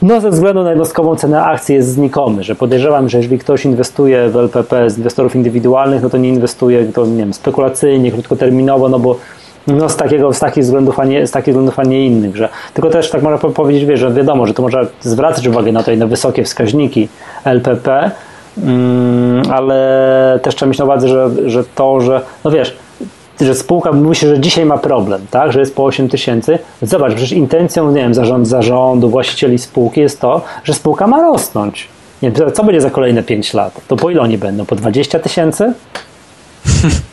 no 0.04 0.22
ze 0.22 0.30
względu 0.30 0.64
na 0.64 0.70
jednostkową 0.70 1.16
cenę 1.16 1.44
akcji 1.44 1.76
jest 1.76 1.90
znikomy, 1.90 2.44
że 2.44 2.56
podejrzewam, 2.56 3.10
że 3.10 3.18
jeżeli 3.18 3.40
ktoś 3.40 3.66
inwestuje 3.66 4.30
w 4.30 4.36
LPP 4.36 4.90
z 4.90 4.98
inwestorów 4.98 5.36
indywidualnych, 5.36 6.02
no 6.04 6.10
to 6.10 6.18
nie 6.18 6.30
inwestuje 6.30 6.86
to, 6.86 7.06
nie 7.06 7.18
wiem, 7.18 7.34
spekulacyjnie, 7.34 8.12
krótkoterminowo, 8.12 8.90
no 8.90 9.00
bo 9.00 9.18
no 9.68 9.90
z 9.90 9.96
takiego, 9.96 10.34
z 10.34 10.40
takich 10.40 10.64
względów, 10.64 11.00
a 11.00 11.06
nie, 11.06 11.28
z 11.28 11.32
takich 11.32 11.54
względów, 11.54 11.80
a 11.80 11.84
nie 11.84 12.06
innych, 12.06 12.36
że 12.36 12.50
tylko 12.74 12.90
też 12.90 13.10
tak 13.10 13.22
można 13.22 13.50
powiedzieć, 13.50 13.86
wiesz, 13.86 14.00
że 14.00 14.12
wiadomo, 14.12 14.48
że 14.48 14.54
to 14.54 14.62
można 14.62 14.82
zwracać 15.02 15.48
uwagę 15.48 15.72
na 15.72 15.82
i 15.82 15.98
na 15.98 16.08
wysokie 16.08 16.44
wskaźniki 16.44 17.08
LPP, 17.44 18.12
mm, 18.64 19.44
ale 19.52 20.40
też 20.44 20.56
trzeba 20.56 20.70
mieć 20.70 20.80
na 20.80 20.86
uwadze, 20.86 21.08
że, 21.08 21.30
że 21.46 21.64
to, 21.76 22.02
że 22.02 22.22
no 22.44 22.52
wiesz, 22.52 22.78
że 23.42 23.56
spółka 23.56 23.92
się, 24.14 24.28
że 24.28 24.40
dzisiaj 24.40 24.66
ma 24.66 24.78
problem, 24.78 25.26
tak, 25.32 25.52
że 25.52 25.60
jest 25.60 25.76
po 25.76 25.86
8 25.86 26.10
tysięcy. 26.10 26.60
Zobacz, 26.82 27.12
przecież 27.14 27.32
intencją, 27.32 27.92
nie 27.92 28.02
wiem, 28.02 28.14
zarząd, 28.14 28.48
zarządu, 28.48 29.10
właścicieli 29.10 29.58
spółki 29.58 30.02
jest 30.02 30.22
to, 30.22 30.42
że 30.64 30.74
spółka 30.74 31.08
ma 31.08 31.22
rosnąć. 31.22 31.88
Nie 32.22 32.32
co 32.54 32.64
będzie 32.64 32.82
za 32.82 32.90
kolejne 32.90 33.24
5 33.24 33.54
lat? 33.54 33.82
To 33.88 33.96
po 33.96 34.10
ile 34.10 34.22
oni 34.22 34.38
będą? 34.38 34.66
Po 34.66 34.76
20 34.76 35.20
tysięcy? 35.20 35.74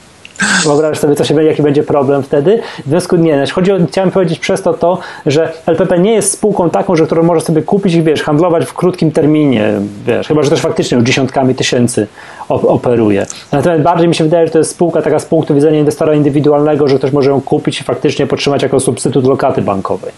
Wyobraź 0.64 0.98
sobie, 0.98 1.16
co 1.16 1.24
się 1.24 1.44
jaki 1.44 1.62
będzie 1.62 1.82
problem 1.82 2.22
wtedy. 2.22 2.60
W 2.86 2.88
związku 2.88 3.16
nie, 3.16 3.34
znaczy 3.34 3.52
chodzi 3.52 3.72
o, 3.72 3.76
chciałem 3.88 4.10
powiedzieć 4.10 4.38
przez 4.38 4.62
to 4.62 4.74
to, 4.74 4.98
że 5.26 5.52
LPP 5.66 5.98
nie 5.98 6.12
jest 6.12 6.32
spółką 6.32 6.70
taką, 6.70 6.96
że 6.96 7.06
którą 7.06 7.22
może 7.22 7.40
sobie 7.40 7.62
kupić 7.62 7.94
i 7.94 8.02
wiesz, 8.02 8.22
handlować 8.22 8.64
w 8.64 8.74
krótkim 8.74 9.12
terminie, 9.12 9.72
wiesz, 10.06 10.28
chyba, 10.28 10.42
że 10.42 10.50
też 10.50 10.60
faktycznie 10.60 10.96
już 10.96 11.06
dziesiątkami 11.06 11.54
tysięcy 11.54 12.06
operuje. 12.48 13.26
Natomiast 13.52 13.82
bardziej 13.82 14.08
mi 14.08 14.14
się 14.14 14.24
wydaje, 14.24 14.46
że 14.46 14.52
to 14.52 14.58
jest 14.58 14.70
spółka 14.70 15.02
taka 15.02 15.18
z 15.18 15.26
punktu 15.26 15.54
widzenia 15.54 15.78
inwestora 15.78 16.14
indywidualnego, 16.14 16.88
że 16.88 16.98
ktoś 16.98 17.12
może 17.12 17.30
ją 17.30 17.40
kupić 17.40 17.80
i 17.80 17.84
faktycznie 17.84 18.26
podtrzymać 18.26 18.62
jako 18.62 18.80
substytut 18.80 19.24
lokaty 19.26 19.62
bankowej. 19.62 20.12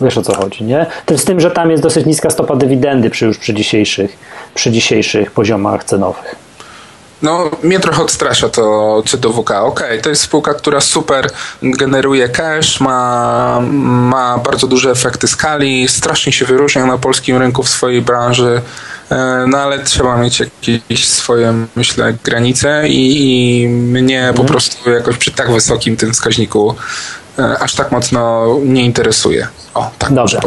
Wiesz 0.00 0.18
o 0.18 0.22
co 0.22 0.34
chodzi, 0.34 0.64
nie? 0.64 0.86
Z 1.16 1.24
tym, 1.24 1.40
że 1.40 1.50
tam 1.50 1.70
jest 1.70 1.82
dosyć 1.82 2.06
niska 2.06 2.30
stopa 2.30 2.56
dywidendy 2.56 3.10
przy 3.10 3.26
już 3.26 3.38
przy 3.38 3.54
dzisiejszych, 3.54 4.18
przy 4.54 4.70
dzisiejszych 4.70 5.30
poziomach 5.30 5.84
cenowych. 5.84 6.41
No, 7.22 7.50
mnie 7.62 7.80
trochę 7.80 8.02
odstrasza 8.02 8.48
to 8.48 9.02
CDWK. 9.06 9.50
Okej, 9.50 9.86
okay, 9.86 9.98
to 9.98 10.10
jest 10.10 10.22
spółka, 10.22 10.54
która 10.54 10.80
super 10.80 11.30
generuje 11.62 12.28
cash, 12.28 12.80
ma, 12.80 13.60
ma 13.82 14.38
bardzo 14.38 14.66
duże 14.66 14.90
efekty 14.90 15.28
skali, 15.28 15.88
strasznie 15.88 16.32
się 16.32 16.44
wyróżnia 16.44 16.86
na 16.86 16.98
polskim 16.98 17.36
rynku 17.36 17.62
w 17.62 17.68
swojej 17.68 18.02
branży, 18.02 18.62
e, 19.10 19.44
no 19.48 19.58
ale 19.58 19.78
trzeba 19.78 20.16
mieć 20.16 20.40
jakieś 20.40 21.08
swoje, 21.08 21.66
myślę, 21.76 22.14
granice 22.24 22.88
i, 22.88 23.62
i 23.62 23.68
mnie 23.68 24.22
po 24.22 24.42
mhm. 24.42 24.48
prostu 24.48 24.90
jakoś 24.90 25.16
przy 25.16 25.30
tak 25.30 25.52
wysokim 25.52 25.96
tym 25.96 26.12
wskaźniku 26.12 26.74
e, 27.38 27.58
aż 27.58 27.74
tak 27.74 27.92
mocno 27.92 28.46
nie 28.64 28.84
interesuje. 28.84 29.48
O, 29.74 29.90
tak 29.98 30.12
Dobrze. 30.12 30.40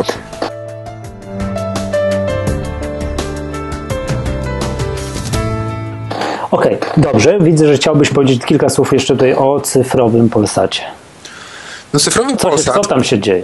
Okej, 6.56 6.80
okay, 6.80 7.04
dobrze. 7.04 7.40
Widzę, 7.40 7.68
że 7.68 7.76
chciałbyś 7.76 8.10
powiedzieć 8.10 8.46
kilka 8.46 8.70
słów 8.70 8.94
jeszcze 8.94 9.14
tutaj 9.14 9.34
o 9.34 9.62
cyfrowym 9.62 10.30
Polsacie. 10.30 10.82
No 11.94 12.00
cyfrowy 12.00 12.38
co, 12.38 12.50
Polsat... 12.50 12.76
Co 12.76 12.82
tam 12.82 13.04
się 13.04 13.20
dzieje? 13.20 13.44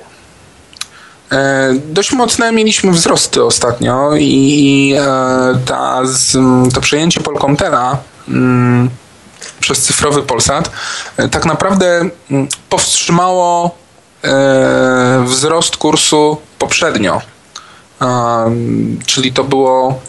E, 1.32 1.74
dość 1.86 2.12
mocne 2.12 2.52
mieliśmy 2.52 2.92
wzrosty 2.92 3.44
ostatnio 3.44 4.12
i 4.18 4.96
e, 4.98 5.04
ta, 5.66 6.02
to 6.74 6.82
przejęcie 6.82 7.22
Polkomtela 7.22 7.98
mm, 8.28 8.90
przez 9.60 9.84
cyfrowy 9.84 10.22
Polsat 10.22 10.72
e, 11.18 11.30
tak 11.30 11.46
naprawdę 11.46 12.10
mm, 12.32 12.48
powstrzymało 12.70 13.82
wzrost 15.26 15.78
kursu 15.78 16.38
poprzednio. 16.60 17.22
czyli 19.06 19.34
to 19.34 19.44
było 19.44 20.00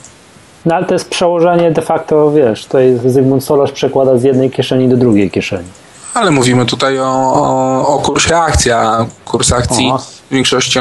no 0.66 0.74
ale 0.74 0.86
to 0.86 0.94
jest 0.94 1.10
przełożenie 1.10 1.70
de 1.70 1.82
facto, 1.82 2.32
wiesz, 2.32 2.64
tutaj 2.64 2.98
Zygmunt 3.04 3.44
Solarz 3.44 3.72
przekłada 3.72 4.16
z 4.16 4.22
jednej 4.22 4.50
kieszeni 4.50 4.88
do 4.88 4.96
drugiej 4.96 5.30
kieszeni. 5.30 5.68
Ale 6.14 6.30
mówimy 6.30 6.66
tutaj 6.66 6.98
o, 6.98 7.32
o, 7.34 7.86
o 7.88 7.98
kursie 7.98 8.36
akcji, 8.36 8.70
a 8.70 9.06
kurs 9.24 9.52
akcji 9.52 9.90
Aha. 9.94 10.04
większością 10.30 10.80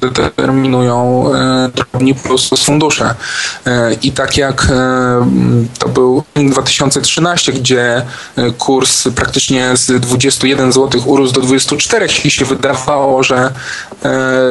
determinują 0.00 1.24
e, 1.34 1.68
drobni 1.74 2.14
plus 2.14 2.50
fundusze. 2.64 3.14
E, 3.66 3.92
I 3.92 4.12
tak 4.12 4.36
jak 4.36 4.66
e, 4.70 5.26
to 5.78 5.88
był 5.88 6.22
2013, 6.34 7.52
gdzie 7.52 8.02
kurs 8.58 9.08
praktycznie 9.14 9.76
z 9.76 10.00
21 10.00 10.72
zł 10.72 11.02
urósł 11.06 11.34
do 11.34 11.40
24 11.40 12.06
i 12.24 12.30
się 12.30 12.44
wydawało, 12.44 13.22
że 13.22 13.52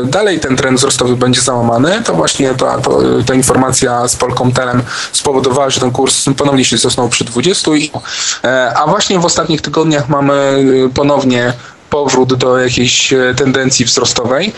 dalej 0.05 0.39
ten 0.39 0.55
trend 0.55 0.77
wzrostowy 0.77 1.15
będzie 1.15 1.41
załamany, 1.41 2.01
to 2.05 2.13
właśnie 2.13 2.53
ta, 2.53 2.77
ta 3.25 3.33
informacja 3.33 4.07
z 4.07 4.15
Polkomtelem 4.15 4.83
spowodowała, 5.11 5.69
że 5.69 5.79
ten 5.79 5.91
kurs 5.91 6.25
ponownie 6.37 6.65
się 6.65 6.77
zasnął 6.77 7.09
przy 7.09 7.23
20. 7.23 7.71
A 8.75 8.87
właśnie 8.87 9.19
w 9.19 9.25
ostatnich 9.25 9.61
tygodniach 9.61 10.09
mamy 10.09 10.63
ponownie 10.93 11.53
powrót 11.95 12.33
do 12.33 12.57
jakiejś 12.57 13.13
e, 13.13 13.33
tendencji 13.37 13.85
wzrostowej. 13.85 14.53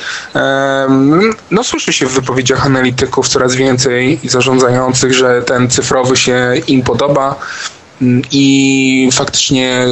No 1.51 1.63
słyszy 1.63 1.93
się 1.93 2.05
w 2.05 2.11
wypowiedziach 2.11 2.65
analityków 2.65 3.29
coraz 3.29 3.55
więcej 3.55 4.19
i 4.23 4.29
zarządzających, 4.29 5.13
że 5.13 5.41
ten 5.41 5.69
cyfrowy 5.69 6.15
się 6.17 6.53
im 6.67 6.81
podoba 6.81 7.35
mm, 8.01 8.21
i 8.31 9.09
faktycznie 9.11 9.85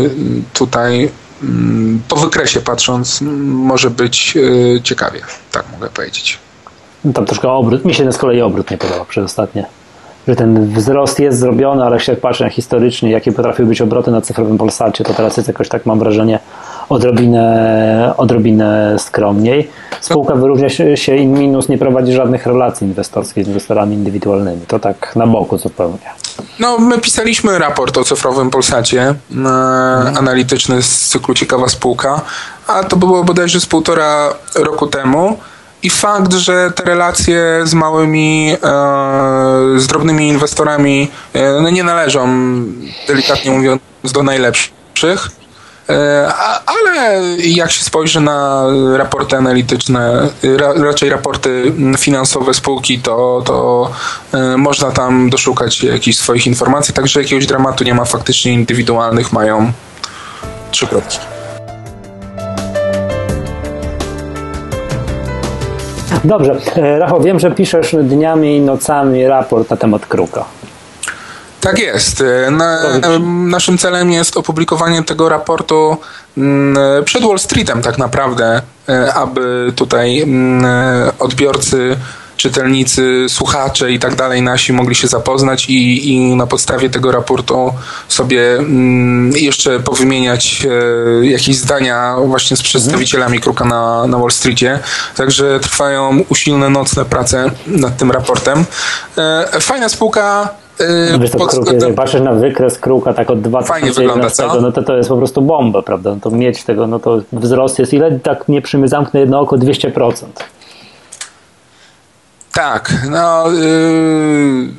tutaj 0.54 1.10
mm, 1.44 2.02
po 2.08 2.16
wykresie 2.16 2.62
patrząc 2.62 3.22
może 3.70 3.90
być 3.90 4.38
e, 4.38 4.82
ciekawie, 4.82 5.22
tak 5.52 5.66
mogę 5.72 5.90
powiedzieć. 5.90 6.40
No 7.06 7.14
tam 7.14 7.26
troszkę 7.26 7.50
obrót, 7.50 7.86
mi 7.86 7.94
się 7.94 8.12
z 8.12 8.18
kolei 8.18 8.42
obrót 8.42 8.72
nie 8.72 8.78
podoba 8.78 9.06
przez 9.06 9.26
ostatnie 9.26 9.66
że 10.28 10.36
ten 10.36 10.74
wzrost 10.74 11.20
jest 11.20 11.40
zrobiony, 11.40 11.84
ale 11.84 11.98
jak 12.08 12.20
patrzę 12.20 12.50
historycznie, 12.50 13.12
jakie 13.12 13.32
potrafiły 13.32 13.68
być 13.68 13.82
obroty 13.82 14.12
na 14.12 14.22
cyfrowym 14.22 14.58
Polsacie, 14.58 15.04
to 15.04 15.14
teraz 15.14 15.38
jest 15.38 15.48
jakoś 15.48 15.70
tak, 15.70 15.86
mam 15.86 16.00
wrażenie, 16.00 16.40
odrobinę, 16.90 18.14
odrobinę 18.18 18.96
skromniej. 19.00 19.70
Spółka 20.02 20.36
wyróżnia 20.36 20.70
się 20.96 21.16
in 21.16 21.40
minus, 21.40 21.70
nie 21.70 21.78
prowadzi 21.78 22.14
żadnych 22.14 22.46
relacji 22.46 22.88
inwestorskich 22.88 23.46
z 23.46 23.48
inwestorami 23.48 23.96
indywidualnymi. 23.96 24.62
To 24.68 24.80
tak 24.80 25.16
na 25.16 25.28
boku 25.28 25.58
zupełnie. 25.58 26.10
No, 26.60 26.78
my 26.78 27.00
pisaliśmy 27.00 27.60
raport 27.60 27.98
o 27.98 28.04
cyfrowym 28.04 28.50
Polsacie, 28.50 29.02
e, 29.02 29.16
mhm. 29.32 30.18
analityczny 30.18 30.82
z 30.82 31.08
cyklu 31.10 31.34
Ciekawa 31.34 31.70
Spółka, 31.70 32.22
a 32.68 32.84
to 32.84 32.96
było 32.96 33.24
bodajże 33.24 33.60
z 33.60 33.66
półtora 33.66 34.34
roku 34.56 34.88
temu. 34.88 35.38
I 35.84 35.90
fakt, 35.90 36.34
że 36.34 36.72
te 36.76 36.84
relacje 36.84 37.62
z 37.64 37.74
małymi, 37.74 38.52
e, 38.54 38.58
z 39.80 39.88
drobnymi 39.88 40.28
inwestorami 40.28 41.12
e, 41.34 41.62
no 41.62 41.70
nie 41.70 41.84
należą, 41.84 42.28
delikatnie 43.08 43.52
mówiąc, 43.52 43.82
do 44.14 44.24
najlepszych. 44.24 45.30
E, 45.90 46.34
ale 46.66 47.22
jak 47.38 47.72
się 47.72 47.84
spojrzy 47.84 48.22
na 48.22 48.66
raporty 48.98 49.38
analityczne, 49.38 50.30
raczej 50.84 51.10
raporty 51.10 51.74
finansowe 51.98 52.54
spółki, 52.54 53.00
to, 53.00 53.44
to 53.46 53.92
można 54.58 54.92
tam 54.92 55.30
doszukać 55.30 55.84
jakichś 55.84 56.18
swoich 56.18 56.48
informacji, 56.48 56.94
także 56.94 57.22
jakiegoś 57.22 57.46
dramatu 57.46 57.84
nie 57.84 57.94
ma, 57.94 58.06
faktycznie 58.06 58.54
indywidualnych 58.54 59.34
mają 59.34 59.72
trzy 60.72 60.88
kropki. 60.88 61.18
Dobrze. 66.24 66.58
E, 66.76 67.00
Rafał, 67.00 67.22
wiem, 67.22 67.40
że 67.40 67.52
piszesz 67.52 67.96
dniami 68.04 68.58
i 68.58 68.62
nocami 68.62 69.28
raport 69.28 69.70
na 69.70 69.78
temat 69.78 70.06
kruka. 70.06 70.46
Tak 71.66 71.80
jest. 71.80 72.22
E, 72.22 72.52
na, 72.52 72.80
naszym 73.48 73.78
celem 73.78 74.12
jest 74.12 74.38
opublikowanie 74.38 75.04
tego 75.04 75.30
raportu 75.30 75.98
mm, 76.38 77.04
przed 77.06 77.24
Wall 77.24 77.40
Streetem 77.40 77.82
tak 77.82 77.98
naprawdę, 77.98 78.62
e, 78.90 79.14
aby 79.14 79.74
tutaj 79.76 80.22
mm, 80.22 80.66
odbiorcy 81.20 81.98
czytelnicy, 82.38 83.26
słuchacze 83.30 83.92
i 83.92 84.00
tak 84.00 84.16
dalej 84.16 84.42
nasi 84.42 84.74
mogli 84.74 84.96
się 84.96 85.08
zapoznać 85.08 85.70
i, 85.70 86.10
i 86.14 86.36
na 86.36 86.48
podstawie 86.48 86.90
tego 86.90 87.12
raportu 87.12 87.74
sobie 88.08 88.56
mm, 88.58 89.32
jeszcze 89.32 89.80
powymieniać 89.80 90.68
e, 91.22 91.26
jakieś 91.26 91.58
zdania 91.58 92.16
właśnie 92.26 92.58
z 92.58 92.62
przedstawicielami 92.62 93.40
Kruka 93.40 93.66
na, 93.66 94.08
na 94.08 94.18
Wall 94.18 94.32
Streetie. 94.32 94.80
Także 95.16 95.60
trwają 95.60 96.24
usilne 96.30 96.70
nocne 96.70 97.06
prace 97.06 97.52
nad 97.68 97.98
tym 97.98 98.12
raportem. 98.12 98.66
E, 99.18 99.60
fajna 99.62 99.90
spółka, 99.90 100.50
e, 100.80 101.20
Wiesz, 101.20 101.32
pod, 101.32 101.50
kruk, 101.50 101.82
jak 101.82 101.96
patrzysz 101.96 102.22
na 102.22 102.34
wykres 102.34 102.80
kruka 102.80 103.14
tak 103.14 103.30
od 103.30 103.42
2011, 103.42 104.44
no 104.62 104.72
to 104.72 104.84
to 104.84 104.98
jest 104.98 105.10
po 105.10 105.18
prostu 105.18 105.42
bomba, 105.42 105.82
prawda? 105.82 106.10
No 106.10 106.22
to 106.22 106.32
mieć 106.32 106.64
tego, 106.64 106.88
no 106.88 107.00
to 107.00 107.22
wzrost 107.34 107.80
jest 107.80 107.94
ile? 107.94 108.20
Tak 108.20 108.48
nie 108.48 108.62
przymy 108.62 108.88
zamknę 108.88 109.20
jedno 109.20 109.40
oko 109.40 109.58
200%. 109.58 110.26
Tak, 112.54 112.94
no 113.10 113.52
yy, 113.52 114.70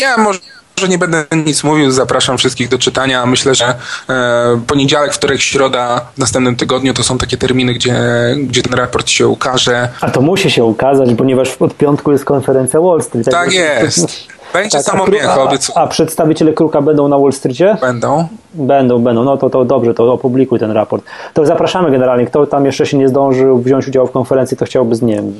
ja 0.00 0.16
może 0.16 0.38
że 0.80 0.88
nie 0.88 0.98
będę 0.98 1.24
nic 1.36 1.64
mówił, 1.64 1.90
zapraszam 1.90 2.38
wszystkich 2.38 2.68
do 2.68 2.78
czytania. 2.78 3.26
Myślę, 3.26 3.54
że 3.54 3.74
e, 4.08 4.60
poniedziałek, 4.66 5.14
wtorek, 5.14 5.40
środa 5.40 6.00
w 6.14 6.18
następnym 6.18 6.56
tygodniu 6.56 6.94
to 6.94 7.04
są 7.04 7.18
takie 7.18 7.36
terminy, 7.36 7.74
gdzie, 7.74 7.96
gdzie 8.38 8.62
ten 8.62 8.74
raport 8.74 9.08
się 9.08 9.28
ukaże. 9.28 9.88
A 10.00 10.10
to 10.10 10.20
musi 10.20 10.50
się 10.50 10.64
ukazać, 10.64 11.08
ponieważ 11.18 11.56
od 11.60 11.74
piątku 11.74 12.12
jest 12.12 12.24
konferencja 12.24 12.80
Wall 12.80 13.02
Street. 13.02 13.24
Tak, 13.24 13.34
tak 13.34 13.52
jest. 13.52 14.33
Będzie 14.54 14.78
tak, 14.78 14.86
samo 14.86 15.04
a, 15.28 15.80
a, 15.80 15.82
a 15.82 15.86
przedstawiciele 15.86 16.52
Kruka 16.52 16.82
będą 16.82 17.08
na 17.08 17.18
Wall 17.18 17.32
Streetie? 17.32 17.76
Będą. 17.80 18.28
Będą, 18.54 18.98
będą. 18.98 19.24
No 19.24 19.36
to, 19.36 19.50
to 19.50 19.64
dobrze, 19.64 19.94
to 19.94 20.12
opublikuj 20.12 20.58
ten 20.58 20.70
raport. 20.70 21.04
To 21.34 21.46
zapraszamy 21.46 21.90
generalnie. 21.90 22.26
Kto 22.26 22.46
tam 22.46 22.66
jeszcze 22.66 22.86
się 22.86 22.98
nie 22.98 23.08
zdążył 23.08 23.58
wziąć 23.58 23.88
udziału 23.88 24.06
w 24.06 24.10
konferencji, 24.10 24.56
to 24.56 24.64
chciałby 24.64 24.96
z, 24.96 25.00
wiem, 25.00 25.34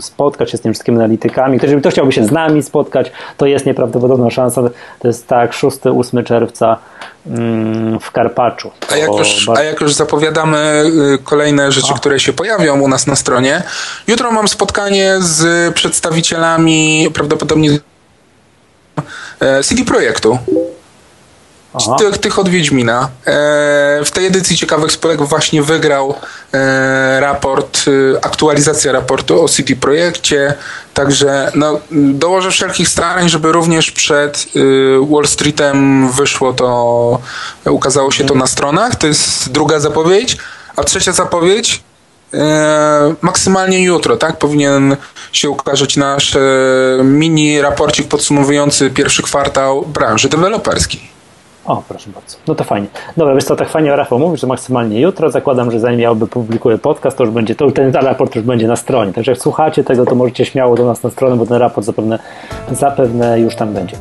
spotkać 0.00 0.50
się 0.50 0.58
z 0.58 0.60
tymi 0.60 0.74
wszystkimi 0.74 0.98
analitykami. 0.98 1.58
Ktoś, 1.58 1.70
kto 1.80 1.90
chciałby 1.90 2.12
się 2.12 2.24
z 2.24 2.30
nami 2.30 2.62
spotkać, 2.62 3.12
to 3.36 3.46
jest 3.46 3.66
nieprawdopodobna 3.66 4.30
szansa. 4.30 4.62
To 4.98 5.08
jest 5.08 5.26
tak, 5.26 5.52
6-8 5.52 6.24
czerwca 6.24 6.76
mm, 7.26 8.00
w 8.00 8.10
Karpaczu. 8.10 8.70
A 8.92 8.96
jak, 8.96 9.10
już, 9.10 9.48
a 9.56 9.62
jak 9.62 9.80
już 9.80 9.94
zapowiadamy 9.94 10.84
y, 11.14 11.18
kolejne 11.24 11.72
rzeczy, 11.72 11.92
a. 11.94 11.98
które 11.98 12.20
się 12.20 12.32
pojawią 12.32 12.80
u 12.80 12.88
nas 12.88 13.06
na 13.06 13.16
stronie, 13.16 13.62
jutro 14.06 14.32
mam 14.32 14.48
spotkanie 14.48 15.16
z 15.20 15.74
przedstawicielami 15.74 17.08
prawdopodobnie 17.14 17.78
CD 19.62 19.84
Projektu. 19.84 20.38
Tych, 21.98 22.18
tych 22.18 22.38
od 22.38 22.48
Wiedźmina. 22.48 23.08
E, 23.26 24.04
w 24.04 24.10
tej 24.10 24.26
edycji 24.26 24.56
Ciekawych 24.56 24.92
Spółek 24.92 25.22
właśnie 25.22 25.62
wygrał 25.62 26.14
e, 26.52 27.20
raport, 27.20 27.84
aktualizacja 28.22 28.92
raportu 28.92 29.44
o 29.44 29.48
CD 29.48 29.76
Projekcie, 29.76 30.54
także 30.94 31.52
no, 31.54 31.80
dołożę 31.90 32.50
wszelkich 32.50 32.88
starań, 32.88 33.28
żeby 33.28 33.52
również 33.52 33.90
przed 33.90 34.46
Wall 35.10 35.26
Streetem 35.26 36.10
wyszło 36.12 36.52
to, 36.52 37.18
ukazało 37.64 38.10
się 38.10 38.24
to 38.24 38.34
na 38.34 38.46
stronach. 38.46 38.96
To 38.96 39.06
jest 39.06 39.52
druga 39.52 39.80
zapowiedź. 39.80 40.36
A 40.76 40.84
trzecia 40.84 41.12
zapowiedź 41.12 41.83
E, 42.38 43.14
maksymalnie 43.22 43.84
jutro, 43.84 44.16
tak? 44.16 44.36
Powinien 44.36 44.96
się 45.32 45.50
ukazać 45.50 45.96
nasz 45.96 46.36
e, 46.36 46.40
mini 47.04 47.60
raporcik 47.60 48.08
podsumowujący 48.08 48.90
pierwszy 48.90 49.22
kwartał 49.22 49.82
branży 49.82 50.28
deweloperskiej. 50.28 51.14
O, 51.64 51.82
proszę 51.88 52.10
bardzo. 52.10 52.36
No 52.46 52.54
to 52.54 52.64
fajnie. 52.64 52.86
Dobra, 53.16 53.34
wiesz 53.34 53.44
co, 53.44 53.56
tak 53.56 53.68
fajnie 53.68 53.96
Rafał 53.96 54.18
mówisz, 54.18 54.40
że 54.40 54.46
maksymalnie 54.46 55.00
jutro. 55.00 55.30
Zakładam, 55.30 55.70
że 55.70 55.80
zanim 55.80 56.00
ja 56.00 56.10
opublikuję 56.10 56.78
podcast, 56.78 57.16
to 57.16 57.24
już 57.24 57.32
będzie, 57.32 57.54
to 57.54 57.70
ten 57.70 57.92
raport 57.92 58.36
już 58.36 58.44
będzie 58.44 58.66
na 58.66 58.76
stronie. 58.76 59.12
Także 59.12 59.32
jak 59.32 59.40
słuchacie 59.40 59.84
tego, 59.84 60.06
to 60.06 60.14
możecie 60.14 60.44
śmiało 60.44 60.76
do 60.76 60.86
nas 60.86 61.02
na 61.02 61.10
stronę, 61.10 61.36
bo 61.36 61.46
ten 61.46 61.56
raport 61.56 61.86
zapewne, 61.86 62.18
zapewne 62.72 63.40
już 63.40 63.56
tam 63.56 63.74
będzie. 63.74 63.96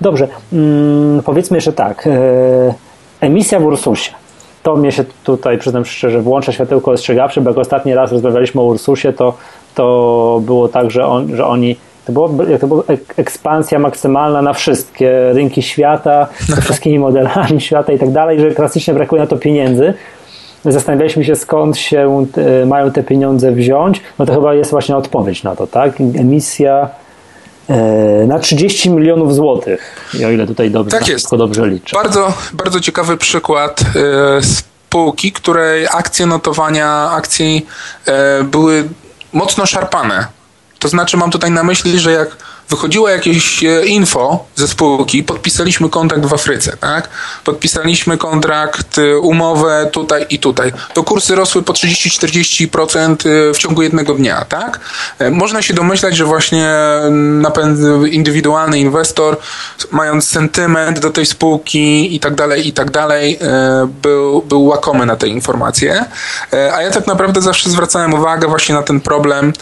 Dobrze, 0.00 0.28
mm, 0.52 1.22
powiedzmy 1.22 1.56
jeszcze 1.56 1.72
tak. 1.72 2.06
E, 2.06 2.74
emisja 3.20 3.60
w 3.60 3.64
Ursusie. 3.64 4.10
To 4.62 4.76
mnie 4.76 4.92
się 4.92 5.04
tutaj, 5.24 5.58
przyznam 5.58 5.84
szczerze, 5.84 6.20
włącza 6.20 6.52
światełko 6.52 6.90
ostrzegawcze, 6.90 7.40
bo 7.40 7.50
jak 7.50 7.58
ostatni 7.58 7.94
raz 7.94 8.12
rozmawialiśmy 8.12 8.60
o 8.60 8.64
Ursusie, 8.64 9.12
to, 9.12 9.34
to 9.74 10.40
było 10.44 10.68
tak, 10.68 10.90
że, 10.90 11.06
on, 11.06 11.36
że 11.36 11.46
oni 11.46 11.76
to 12.06 12.12
było, 12.12 12.30
to 12.60 12.66
była 12.66 12.82
ekspansja 13.16 13.78
maksymalna 13.78 14.42
na 14.42 14.52
wszystkie 14.52 15.32
rynki 15.32 15.62
świata, 15.62 16.26
ze 16.48 16.62
wszystkimi 16.62 16.98
modelami 16.98 17.60
świata 17.60 17.92
i 17.92 17.98
tak 17.98 18.10
dalej, 18.10 18.40
że 18.40 18.50
klasycznie 18.50 18.94
brakuje 18.94 19.22
na 19.22 19.28
to 19.28 19.36
pieniędzy. 19.36 19.94
Zastanawialiśmy 20.64 21.24
się, 21.24 21.36
skąd 21.36 21.78
się 21.78 22.26
mają 22.66 22.90
te 22.90 23.02
pieniądze 23.02 23.52
wziąć. 23.52 24.02
No 24.18 24.26
to 24.26 24.34
chyba 24.34 24.54
jest 24.54 24.70
właśnie 24.70 24.96
odpowiedź 24.96 25.42
na 25.42 25.56
to, 25.56 25.66
tak? 25.66 26.00
Emisja 26.00 26.88
na 28.26 28.38
30 28.38 28.90
milionów 28.90 29.34
złotych, 29.34 30.10
o 30.26 30.30
ile 30.30 30.46
tutaj 30.46 30.70
dobrze, 30.70 30.98
tak 30.98 31.08
jest. 31.08 31.36
dobrze 31.36 31.66
liczę. 31.66 31.96
Bardzo, 31.96 32.32
bardzo 32.52 32.80
ciekawy 32.80 33.16
przykład 33.16 33.80
e, 33.80 34.42
spółki, 34.42 35.32
której 35.32 35.86
akcje 35.86 36.26
notowania 36.26 37.10
akcji 37.10 37.66
e, 38.06 38.44
były 38.44 38.88
mocno 39.32 39.66
szarpane. 39.66 40.26
To 40.78 40.88
znaczy 40.88 41.16
mam 41.16 41.30
tutaj 41.30 41.50
na 41.50 41.62
myśli, 41.62 41.98
że 41.98 42.12
jak 42.12 42.36
wychodziło 42.68 43.08
jakieś 43.08 43.64
e, 43.64 43.86
info 43.86 44.44
ze 44.56 44.68
spółki, 44.68 45.22
podpisaliśmy 45.22 45.88
kontrakt 45.88 46.26
w 46.26 46.34
Afryce, 46.34 46.76
tak? 46.76 47.08
Podpisaliśmy 47.44 48.18
kontrakt, 48.18 48.98
e, 48.98 49.18
umowę 49.18 49.88
tutaj 49.92 50.26
i 50.30 50.38
tutaj. 50.38 50.72
To 50.94 51.02
kursy 51.02 51.34
rosły 51.34 51.62
po 51.62 51.72
30-40% 51.72 53.28
e, 53.50 53.54
w 53.54 53.58
ciągu 53.58 53.82
jednego 53.82 54.14
dnia, 54.14 54.44
tak? 54.44 54.80
Można 55.30 55.62
się 55.62 55.74
domyślać, 55.74 56.16
że 56.16 56.24
właśnie 56.24 56.68
indywidualny 58.10 58.78
inwestor, 58.78 59.36
mając 59.90 60.28
sentyment 60.28 60.98
do 60.98 61.10
tej 61.10 61.26
spółki 61.26 62.14
i 62.14 62.20
tak 62.20 62.34
dalej, 62.34 62.68
i 62.68 62.72
tak 62.72 62.90
dalej, 62.90 63.38
był, 64.02 64.42
był 64.42 64.64
łakomy 64.64 65.06
na 65.06 65.16
te 65.16 65.28
informacje. 65.28 66.04
A 66.74 66.82
ja 66.82 66.90
tak 66.90 67.06
naprawdę 67.06 67.42
zawsze 67.42 67.70
zwracałem 67.70 68.14
uwagę 68.14 68.48
właśnie 68.48 68.74
na 68.74 68.82
ten 68.82 69.00
problem 69.00 69.52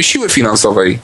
siły 0.00 0.28
finansowej 0.28 0.98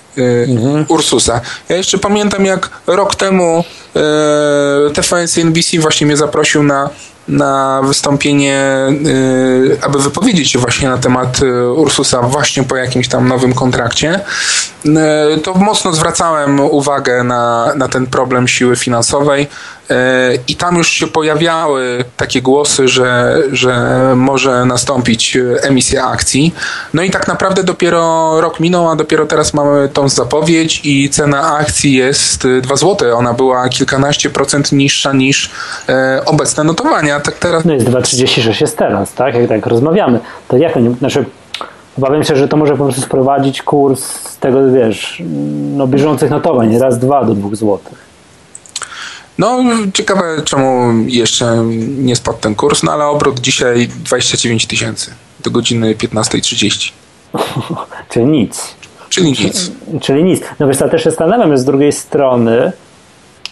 mhm. 0.48 0.84
Ursusa. 0.88 1.40
Ja 1.68 1.76
jeszcze 1.76 1.98
pamiętam, 1.98 2.44
jak 2.44 2.70
rok 2.86 3.14
temu 3.14 3.64
e, 3.96 4.90
TVN 4.94 5.26
NBC 5.36 5.78
właśnie 5.78 6.06
mnie 6.06 6.16
zaprosił 6.16 6.62
na 6.62 6.90
na 7.28 7.80
wystąpienie, 7.84 8.62
y, 9.06 9.78
aby 9.82 9.98
wypowiedzieć 9.98 10.50
się 10.50 10.58
właśnie 10.58 10.88
na 10.88 10.98
temat 10.98 11.42
y, 11.42 11.72
Ursusa 11.72 12.22
właśnie 12.22 12.62
po 12.62 12.76
jakimś 12.76 13.08
tam 13.08 13.28
nowym 13.28 13.52
kontrakcie, 13.52 14.20
y, 14.86 15.40
to 15.40 15.54
mocno 15.54 15.92
zwracałem 15.92 16.60
uwagę 16.60 17.24
na, 17.24 17.72
na 17.76 17.88
ten 17.88 18.06
problem 18.06 18.48
siły 18.48 18.76
finansowej. 18.76 19.46
I 20.48 20.56
tam 20.56 20.76
już 20.76 20.88
się 20.88 21.06
pojawiały 21.06 22.04
takie 22.16 22.42
głosy, 22.42 22.88
że, 22.88 23.38
że 23.52 23.98
może 24.16 24.64
nastąpić 24.64 25.38
emisja 25.62 26.06
akcji. 26.06 26.54
No 26.94 27.02
i 27.02 27.10
tak 27.10 27.28
naprawdę 27.28 27.64
dopiero 27.64 28.40
rok 28.40 28.60
minął, 28.60 28.88
a 28.88 28.96
dopiero 28.96 29.26
teraz 29.26 29.54
mamy 29.54 29.88
tą 29.88 30.08
zapowiedź 30.08 30.80
i 30.84 31.10
cena 31.10 31.56
akcji 31.56 31.94
jest 31.94 32.46
2 32.62 32.76
zł. 32.76 33.18
Ona 33.18 33.34
była 33.34 33.68
kilkanaście 33.68 34.30
procent 34.30 34.72
niższa 34.72 35.12
niż 35.12 35.50
obecne 36.26 36.64
notowania. 36.64 37.20
Tak 37.20 37.34
teraz... 37.34 37.64
No 37.64 37.74
jest 37.74 37.86
2,36 37.86 38.60
jest 38.60 38.76
teraz, 38.76 39.14
tak? 39.14 39.34
Jak 39.34 39.48
tak 39.48 39.66
rozmawiamy. 39.66 40.20
To 40.48 40.56
jak 40.56 40.76
oni, 40.76 40.94
znaczy 40.98 41.24
Obawiam 41.98 42.24
się, 42.24 42.36
że 42.36 42.48
to 42.48 42.56
może 42.56 42.76
po 42.76 42.84
prostu 42.84 43.02
sprowadzić 43.02 43.62
kurs 43.62 44.36
tego, 44.40 44.72
wiesz, 44.72 45.22
no 45.76 45.86
bieżących 45.86 46.30
notowań, 46.30 46.78
raz, 46.78 46.98
dwa 46.98 47.24
do 47.24 47.34
dwóch 47.34 47.56
złotych. 47.56 48.07
No, 49.38 49.58
ciekawe, 49.94 50.22
czemu 50.44 50.92
jeszcze 51.06 51.64
nie 51.98 52.16
spadł 52.16 52.38
ten 52.38 52.54
kurs, 52.54 52.82
no 52.82 52.92
ale 52.92 53.04
obrót 53.06 53.40
dzisiaj 53.40 53.88
29 54.04 54.66
tysięcy 54.66 55.10
do 55.44 55.50
godziny 55.50 55.94
15.30. 55.94 56.92
Czyli 58.10 58.26
nic. 58.26 58.74
Czyli 59.08 59.30
nic. 59.30 59.70
Czyli 60.00 60.24
nic. 60.24 60.40
No 60.60 60.66
ja 60.66 60.88
też 60.88 61.04
się 61.04 61.10
zastanawiam, 61.10 61.58
z 61.58 61.64
drugiej 61.64 61.92
strony 61.92 62.72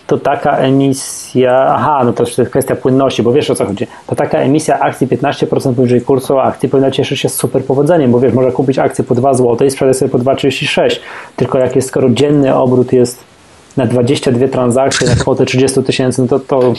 to 0.07 0.19
taka 0.19 0.57
emisja, 0.57 1.67
aha, 1.69 2.03
no 2.05 2.13
to 2.13 2.25
jest 2.25 2.51
kwestia 2.51 2.77
płynności, 2.77 3.23
bo 3.23 3.33
wiesz 3.33 3.51
o 3.51 3.55
co 3.55 3.67
chodzi, 3.67 3.87
to 4.07 4.17
taka 4.17 4.39
emisja 4.39 4.81
akcji 4.81 5.07
15% 5.07 5.75
poniżej 5.75 6.01
kursu 6.01 6.39
akcji 6.39 6.69
powinna 6.69 6.91
cieszyć 6.91 7.21
się 7.21 7.29
super 7.29 7.65
powodzeniem, 7.65 8.13
bo 8.13 8.21
wiesz, 8.21 8.35
można 8.35 8.53
kupić 8.53 8.79
akcję 8.79 9.05
po 9.05 9.15
2 9.15 9.35
zł 9.35 9.67
i 9.67 9.71
sprzedać 9.71 9.97
sobie 9.97 10.11
po 10.11 10.19
2,36, 10.19 10.97
tylko 11.37 11.59
jak 11.59 11.77
jest, 11.77 11.89
skoro 11.89 12.11
dzienny 12.11 12.55
obrót 12.55 12.93
jest 12.93 13.36
na 13.77 13.87
22 13.87 14.49
transakcje 14.49 15.09
na 15.09 15.15
kwotę 15.15 15.47
30 15.47 15.83
tysięcy, 15.83 16.23
no 16.23 16.29
to, 16.29 16.41
to 16.41 16.75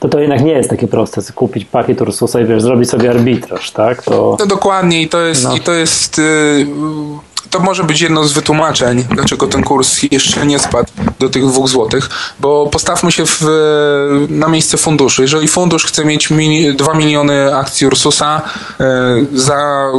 to 0.00 0.08
to 0.08 0.18
jednak 0.20 0.42
nie 0.42 0.52
jest 0.52 0.70
takie 0.70 0.88
proste, 0.88 1.22
kupić 1.34 1.64
pakiet 1.64 2.00
Ursusa 2.02 2.40
i 2.40 2.44
wiesz, 2.44 2.62
zrobić 2.62 2.90
sobie 2.90 3.10
arbitraż, 3.10 3.70
tak? 3.70 4.02
To... 4.02 4.36
No 4.40 4.46
dokładnie 4.46 5.02
i 5.02 5.08
to 5.08 5.20
jest, 5.20 5.44
no. 5.44 5.56
i 5.56 5.60
to 5.60 5.72
jest 5.72 6.18
yy 6.18 6.66
to 7.54 7.60
może 7.60 7.84
być 7.84 8.00
jedno 8.00 8.24
z 8.24 8.32
wytłumaczeń, 8.32 9.04
dlaczego 9.10 9.46
ten 9.46 9.62
kurs 9.62 10.02
jeszcze 10.10 10.46
nie 10.46 10.58
spadł 10.58 10.92
do 11.18 11.28
tych 11.28 11.46
dwóch 11.46 11.68
złotych, 11.68 12.10
bo 12.40 12.66
postawmy 12.66 13.12
się 13.12 13.26
w, 13.26 13.40
na 14.28 14.48
miejsce 14.48 14.76
funduszu. 14.76 15.22
Jeżeli 15.22 15.48
fundusz 15.48 15.86
chce 15.86 16.04
mieć 16.04 16.30
mini, 16.30 16.74
2 16.74 16.94
miliony 16.94 17.56
akcji 17.56 17.86
Ursusa 17.86 18.42
e, 18.80 18.84
za 19.32 19.90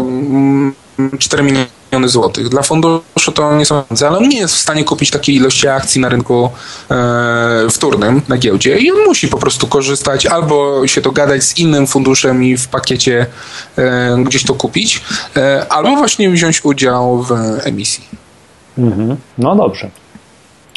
4 1.20 1.42
mm, 1.42 1.54
miliony 1.54 1.75
miliony 1.96 2.10
złotych. 2.10 2.50
Dla 2.50 2.62
funduszu 2.62 3.32
to 3.34 3.56
nie 3.56 3.66
są 3.66 3.84
pieniądze, 3.84 4.08
ale 4.08 4.18
on 4.18 4.30
nie 4.30 4.38
jest 4.38 4.56
w 4.56 4.58
stanie 4.58 4.84
kupić 4.84 5.12
takiej 5.12 5.36
ilości 5.36 5.68
akcji 5.68 6.02
na 6.02 6.10
rynku 6.10 6.50
e, 6.92 7.68
wtórnym, 7.72 8.22
na 8.28 8.38
giełdzie 8.38 8.78
i 8.78 8.92
on 8.92 8.98
musi 9.06 9.28
po 9.28 9.38
prostu 9.38 9.68
korzystać 9.68 10.26
albo 10.26 10.88
się 10.88 11.02
dogadać 11.02 11.44
z 11.44 11.58
innym 11.58 11.88
funduszem 11.88 12.44
i 12.44 12.58
w 12.58 12.68
pakiecie 12.68 13.26
e, 13.78 14.18
gdzieś 14.24 14.44
to 14.44 14.54
kupić, 14.54 15.02
e, 15.36 15.66
albo 15.70 15.96
właśnie 15.96 16.30
wziąć 16.30 16.66
udział 16.66 17.24
w 17.24 17.32
emisji. 17.64 18.04
Mhm. 18.78 19.16
No 19.38 19.56
dobrze. 19.56 19.90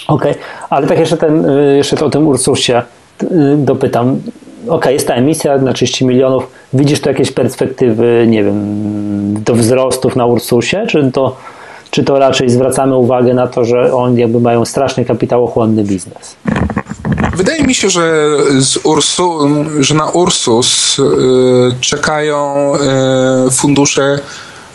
Okej, 0.09 0.33
okay. 0.33 0.43
ale 0.71 0.87
tak 0.87 0.99
jeszcze, 0.99 1.17
ten, 1.17 1.45
y, 1.45 1.77
jeszcze 1.77 2.05
o 2.05 2.11
tym 2.11 2.29
Ursusie 2.29 2.83
y, 3.23 3.27
dopytam 3.57 4.21
ok, 4.69 4.87
jest 4.87 5.07
ta 5.07 5.15
emisja 5.15 5.59
na 5.59 5.73
30 5.73 6.05
milionów, 6.05 6.47
widzisz 6.73 7.01
tu 7.01 7.09
jakieś 7.09 7.31
perspektywy, 7.31 8.27
nie 8.29 8.45
wiem, 8.45 9.43
do 9.45 9.55
wzrostów 9.55 10.17
na 10.17 10.27
Ursusie, 10.27 10.87
czy 10.89 11.11
to, 11.13 11.37
czy 11.91 12.05
to 12.05 12.19
raczej 12.19 12.51
zwracamy 12.51 12.97
uwagę 12.97 13.35
na 13.35 13.47
to, 13.47 13.65
że 13.65 13.95
oni 13.95 14.21
jakby 14.21 14.41
mają 14.41 14.65
strasznie 14.65 15.05
kapitałochłonny 15.05 15.85
biznes? 15.85 16.37
Wydaje 17.37 17.63
mi 17.63 17.75
się, 17.75 17.91
że, 17.91 18.29
Ursu, 18.85 19.39
że 19.81 19.95
na 19.95 20.11
Ursus 20.11 20.99
y, 20.99 21.03
czekają 21.81 22.73
y, 23.47 23.51
fundusze 23.51 24.19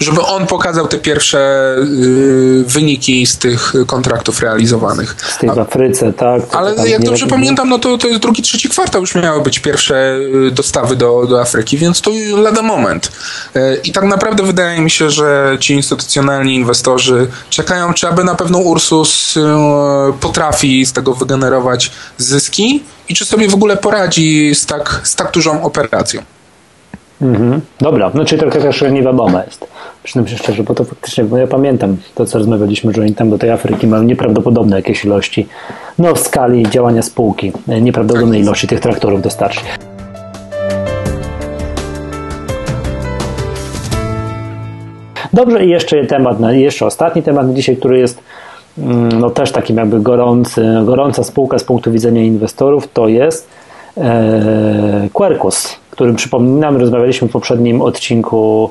żeby 0.04 0.22
on 0.22 0.48
pokazał 0.48 0.88
te 0.88 0.98
pierwsze 0.98 1.76
y, 1.80 2.64
wyniki 2.68 3.28
z 3.28 3.38
tych 3.38 3.74
kontraktów 3.88 4.42
realizowanych. 4.42 5.16
Z 5.36 5.38
tych 5.38 5.54
w 5.54 5.60
Afryce, 5.60 6.14
tak. 6.14 6.42
Ale 6.52 6.90
jak 6.90 7.04
dobrze 7.04 7.28
pamiętam, 7.28 7.70
no 7.70 7.80
to, 7.80 7.98
to 7.98 8.08
jest 8.08 8.22
drugi, 8.22 8.42
trzeci 8.42 8.70
kwartał 8.70 9.02
już 9.02 9.16
miały 9.16 9.42
być 9.42 9.60
pierwsze 9.60 10.18
y, 10.48 10.52
dostawy 10.52 10.96
do, 10.96 11.26
do 11.26 11.42
Afryki, 11.42 11.78
więc 11.78 12.02
to 12.02 12.12
lada 12.38 12.62
moment. 12.62 13.12
Y, 13.56 13.80
I 13.84 13.92
tak 13.92 14.04
naprawdę 14.04 14.44
wydaje 14.44 14.82
mi 14.82 14.92
się, 14.92 15.10
że 15.10 15.58
ci 15.60 15.74
instytucjonalni 15.74 16.56
inwestorzy 16.56 17.28
czekają, 17.50 17.94
czy 17.94 18.08
aby 18.08 18.24
na 18.24 18.36
pewno 18.36 18.60
Ursus 18.60 19.38
y, 19.38 19.42
potrafi 20.20 20.86
z 20.86 20.94
tego 20.94 21.14
wygenerować 21.14 21.92
zyski 22.18 22.84
i 23.10 23.16
czy 23.16 23.26
sobie 23.26 23.48
w 23.48 23.54
ogóle 23.54 23.78
poradzi 23.78 24.56
z 24.56 24.66
tak, 24.66 25.02
z 25.04 25.16
tak 25.16 25.32
dużą 25.32 25.64
operacją. 25.64 26.22
Mhm. 27.24 27.62
Dobra, 27.82 28.12
no 28.14 28.26
czyli 28.26 28.42
trochę 28.42 28.60
też 28.60 28.82
nie 28.92 29.04
wiadomo 29.04 29.42
jest. 29.46 29.68
Przynajmniej 30.04 30.38
szczerze, 30.38 30.64
bo 30.64 30.76
to 30.76 30.84
faktycznie, 30.84 31.24
bo 31.24 31.38
ja 31.38 31.48
pamiętam 31.48 31.98
to, 32.16 32.26
co 32.26 32.38
rozmawialiśmy, 32.38 32.94
że 32.94 33.02
oni 33.02 33.16
tam 33.16 33.30
do 33.30 33.38
tej 33.38 33.52
Afryki 33.52 33.88
mają 33.88 34.04
nieprawdopodobne 34.04 34.76
jakieś 34.76 35.06
ilości, 35.06 35.48
no 36.00 36.16
w 36.16 36.20
skali 36.20 36.70
działania 36.70 37.02
spółki, 37.02 37.52
e, 37.68 37.82
nieprawdopodobnej 37.82 38.40
tak 38.40 38.46
ilości 38.46 38.68
tych 38.68 38.80
traktorów 38.80 39.22
dostarczyć. 39.22 39.64
Dobrze, 45.34 45.66
i 45.66 45.70
jeszcze 45.70 46.06
temat, 46.06 46.38
jeszcze 46.52 46.86
ostatni 46.86 47.24
temat 47.24 47.48
na 47.48 47.54
dzisiaj, 47.54 47.78
który 47.78 48.00
jest 48.00 48.20
mm, 48.78 49.20
no 49.20 49.30
też 49.30 49.52
takim 49.52 49.78
jakby 49.78 50.00
gorący, 50.00 50.66
gorąca 50.86 51.24
spółka 51.24 51.60
z 51.60 51.64
punktu 51.64 51.92
widzenia 51.92 52.22
inwestorów, 52.22 52.88
to 52.94 53.08
jest 53.08 53.48
e, 53.98 55.10
Quercus, 55.14 55.83
którym 55.94 56.16
przypominam, 56.16 56.78
rozmawialiśmy 56.78 57.28
w 57.28 57.32
poprzednim 57.32 57.82
odcinku 57.82 58.70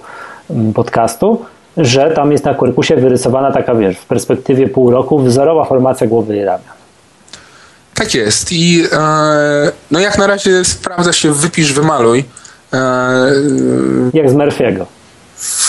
Mm, 0.50 0.72
podcastu, 0.72 1.44
że 1.76 2.10
tam 2.10 2.32
jest 2.32 2.44
na 2.44 2.54
korpusie 2.54 2.96
wyrysowana 2.96 3.52
taka, 3.52 3.74
wiesz, 3.74 3.96
w 3.96 4.06
perspektywie 4.06 4.68
pół 4.68 4.90
roku 4.90 5.18
wzorowa 5.18 5.64
formacja 5.64 6.06
głowy 6.06 6.36
i 6.36 6.44
ramion. 6.44 6.74
Tak 7.94 8.14
jest 8.14 8.52
i 8.52 8.84
e, 8.92 9.72
no 9.90 10.00
jak 10.00 10.18
na 10.18 10.26
razie 10.26 10.64
sprawdza 10.64 11.12
się 11.12 11.32
wypisz, 11.32 11.72
wymaluj. 11.72 12.24
E, 12.72 12.78
jak 14.14 14.30
z 14.30 14.34
Murphy'ego. 14.34 14.84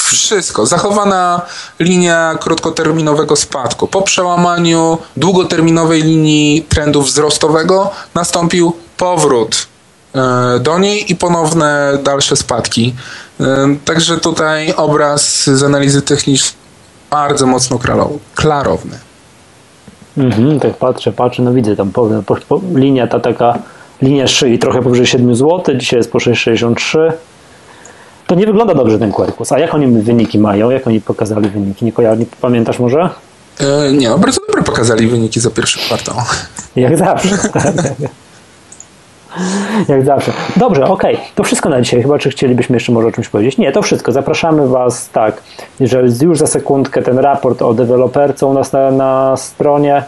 Wszystko. 0.05 0.65
Zachowana 0.65 1.41
linia 1.79 2.37
krótkoterminowego 2.41 3.35
spadku. 3.35 3.87
Po 3.87 4.01
przełamaniu 4.01 4.97
długoterminowej 5.17 6.01
linii 6.01 6.65
trendu 6.69 7.01
wzrostowego 7.01 7.91
nastąpił 8.15 8.73
powrót 8.97 9.67
do 10.59 10.79
niej 10.79 11.11
i 11.11 11.15
ponowne 11.15 11.97
dalsze 12.03 12.35
spadki. 12.35 12.93
Także 13.85 14.17
tutaj 14.17 14.73
obraz 14.73 15.43
z 15.43 15.63
analizy 15.63 16.01
technicznej 16.01 16.63
bardzo 17.13 17.47
mocno 17.47 17.79
klarowny. 18.35 18.97
Mhm, 20.17 20.59
tak 20.59 20.73
patrzę, 20.73 21.11
patrzę, 21.11 21.43
no 21.43 21.53
widzę 21.53 21.75
tam 21.75 21.91
po, 21.91 22.09
po, 22.25 22.35
po, 22.35 22.61
linia 22.75 23.07
ta 23.07 23.19
taka, 23.19 23.59
linia 24.01 24.27
szyi 24.27 24.59
trochę 24.59 24.81
powyżej 24.81 25.05
7 25.05 25.35
zł, 25.35 25.75
dzisiaj 25.77 25.99
jest 25.99 26.11
po 26.11 26.17
6,63. 26.17 27.11
To 28.27 28.35
nie 28.35 28.45
wygląda 28.45 28.73
dobrze 28.73 28.99
ten 28.99 29.11
Quercus. 29.11 29.51
A 29.51 29.59
jak 29.59 29.73
oni 29.73 30.01
wyniki 30.01 30.39
mają? 30.39 30.69
Jak 30.69 30.87
oni 30.87 31.01
pokazali 31.01 31.49
wyniki? 31.49 31.85
Nie, 31.85 31.91
nie 32.17 32.25
pamiętasz 32.41 32.79
może? 32.79 33.09
E, 33.59 33.93
nie, 33.93 34.09
no 34.09 34.17
bardzo 34.17 34.41
dobre 34.47 34.63
pokazali 34.63 35.07
wyniki 35.07 35.39
za 35.39 35.49
pierwszy 35.49 35.79
kwartał. 35.79 36.15
Jak 36.75 36.97
zawsze. 36.97 37.37
Jak 39.89 40.05
zawsze. 40.05 40.31
Dobrze, 40.55 40.85
okej. 40.85 41.15
Okay. 41.15 41.27
To 41.35 41.43
wszystko 41.43 41.69
na 41.69 41.81
dzisiaj. 41.81 42.01
Chyba, 42.01 42.19
czy 42.19 42.29
chcielibyśmy 42.29 42.75
jeszcze 42.75 42.91
może 42.91 43.07
o 43.07 43.11
czymś 43.11 43.29
powiedzieć? 43.29 43.57
Nie, 43.57 43.71
to 43.71 43.81
wszystko. 43.81 44.11
Zapraszamy 44.11 44.67
Was, 44.67 45.09
tak, 45.09 45.41
że 45.79 46.03
już 46.21 46.37
za 46.37 46.47
sekundkę 46.47 47.01
ten 47.01 47.19
raport 47.19 47.61
o 47.61 47.73
deweloperce 47.73 48.45
u 48.45 48.53
nas 48.53 48.73
na, 48.73 48.91
na 48.91 49.37
stronie. 49.37 50.03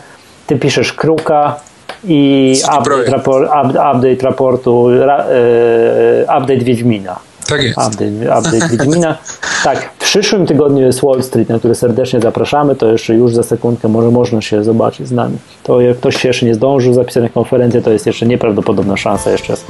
Ty 0.48 0.56
piszesz 0.56 0.94
kruka 0.94 1.56
i 2.04 2.54
update, 2.80 3.12
rapor, 3.12 3.50
update 3.94 4.22
raportu, 4.22 4.90
ra, 5.00 5.18
e, 5.18 6.24
update 6.24 6.58
Wiedźmina. 6.58 7.20
Tak 7.48 7.64
jest. 7.64 7.78
Update, 7.78 8.40
update 8.40 8.70
Wiedźmina. 8.78 9.18
Tak, 9.64 9.90
w 10.00 10.04
przyszłym 10.04 10.48
tygodniu 10.48 10.86
jest 10.86 11.02
Wall 11.02 11.24
Street, 11.24 11.50
na 11.50 11.60
który 11.60 11.76
serdecznie 11.76 12.20
zapraszamy. 12.20 12.76
To 12.76 12.92
jeszcze 12.92 13.14
już 13.14 13.34
za 13.34 13.44
sekundkę 13.44 13.88
może 13.88 14.12
można 14.12 14.42
się 14.42 14.64
zobaczyć 14.64 15.08
z 15.08 15.12
nami. 15.12 15.38
To 15.64 15.82
jak 15.82 15.98
ktoś 15.98 16.22
się 16.22 16.28
jeszcze 16.28 16.46
nie 16.46 16.56
zdążył 16.56 16.94
zapisać 16.94 17.24
na 17.24 17.30
konferencję, 17.30 17.82
to 17.82 17.92
jest 17.92 18.06
jeszcze 18.06 18.26
nieprawdopodobna 18.26 18.98
szansa 18.98 19.32
jeszcze 19.32 19.54
jest. 19.54 19.66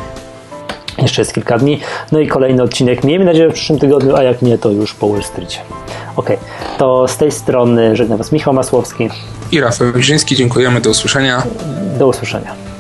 Jeszcze 1.02 1.22
jest 1.22 1.34
kilka 1.34 1.58
dni. 1.58 1.80
No 2.12 2.20
i 2.20 2.28
kolejny 2.28 2.64
odcinek, 2.64 3.04
miejmy 3.04 3.26
nadzieję, 3.26 3.50
w 3.50 3.54
przyszłym 3.54 3.80
tygodniu, 3.80 4.16
a 4.16 4.24
jak 4.24 4.42
nie, 4.42 4.58
to 4.58 4.70
już 4.72 4.94
po 4.94 5.10
Wall 5.10 5.24
Street. 5.24 5.58
Ok, 6.16 6.30
to 6.78 7.08
z 7.08 7.18
tej 7.18 7.32
strony 7.32 7.96
żegnam 7.96 8.18
Was 8.18 8.32
Michał 8.32 8.54
Masłowski 8.54 9.10
i 9.52 9.60
Rafał 9.60 9.92
Wierzyński. 9.94 10.36
Dziękujemy, 10.36 10.82
do 10.82 10.90
usłyszenia. 10.90 11.44
Do 11.98 12.08
usłyszenia. 12.08 12.75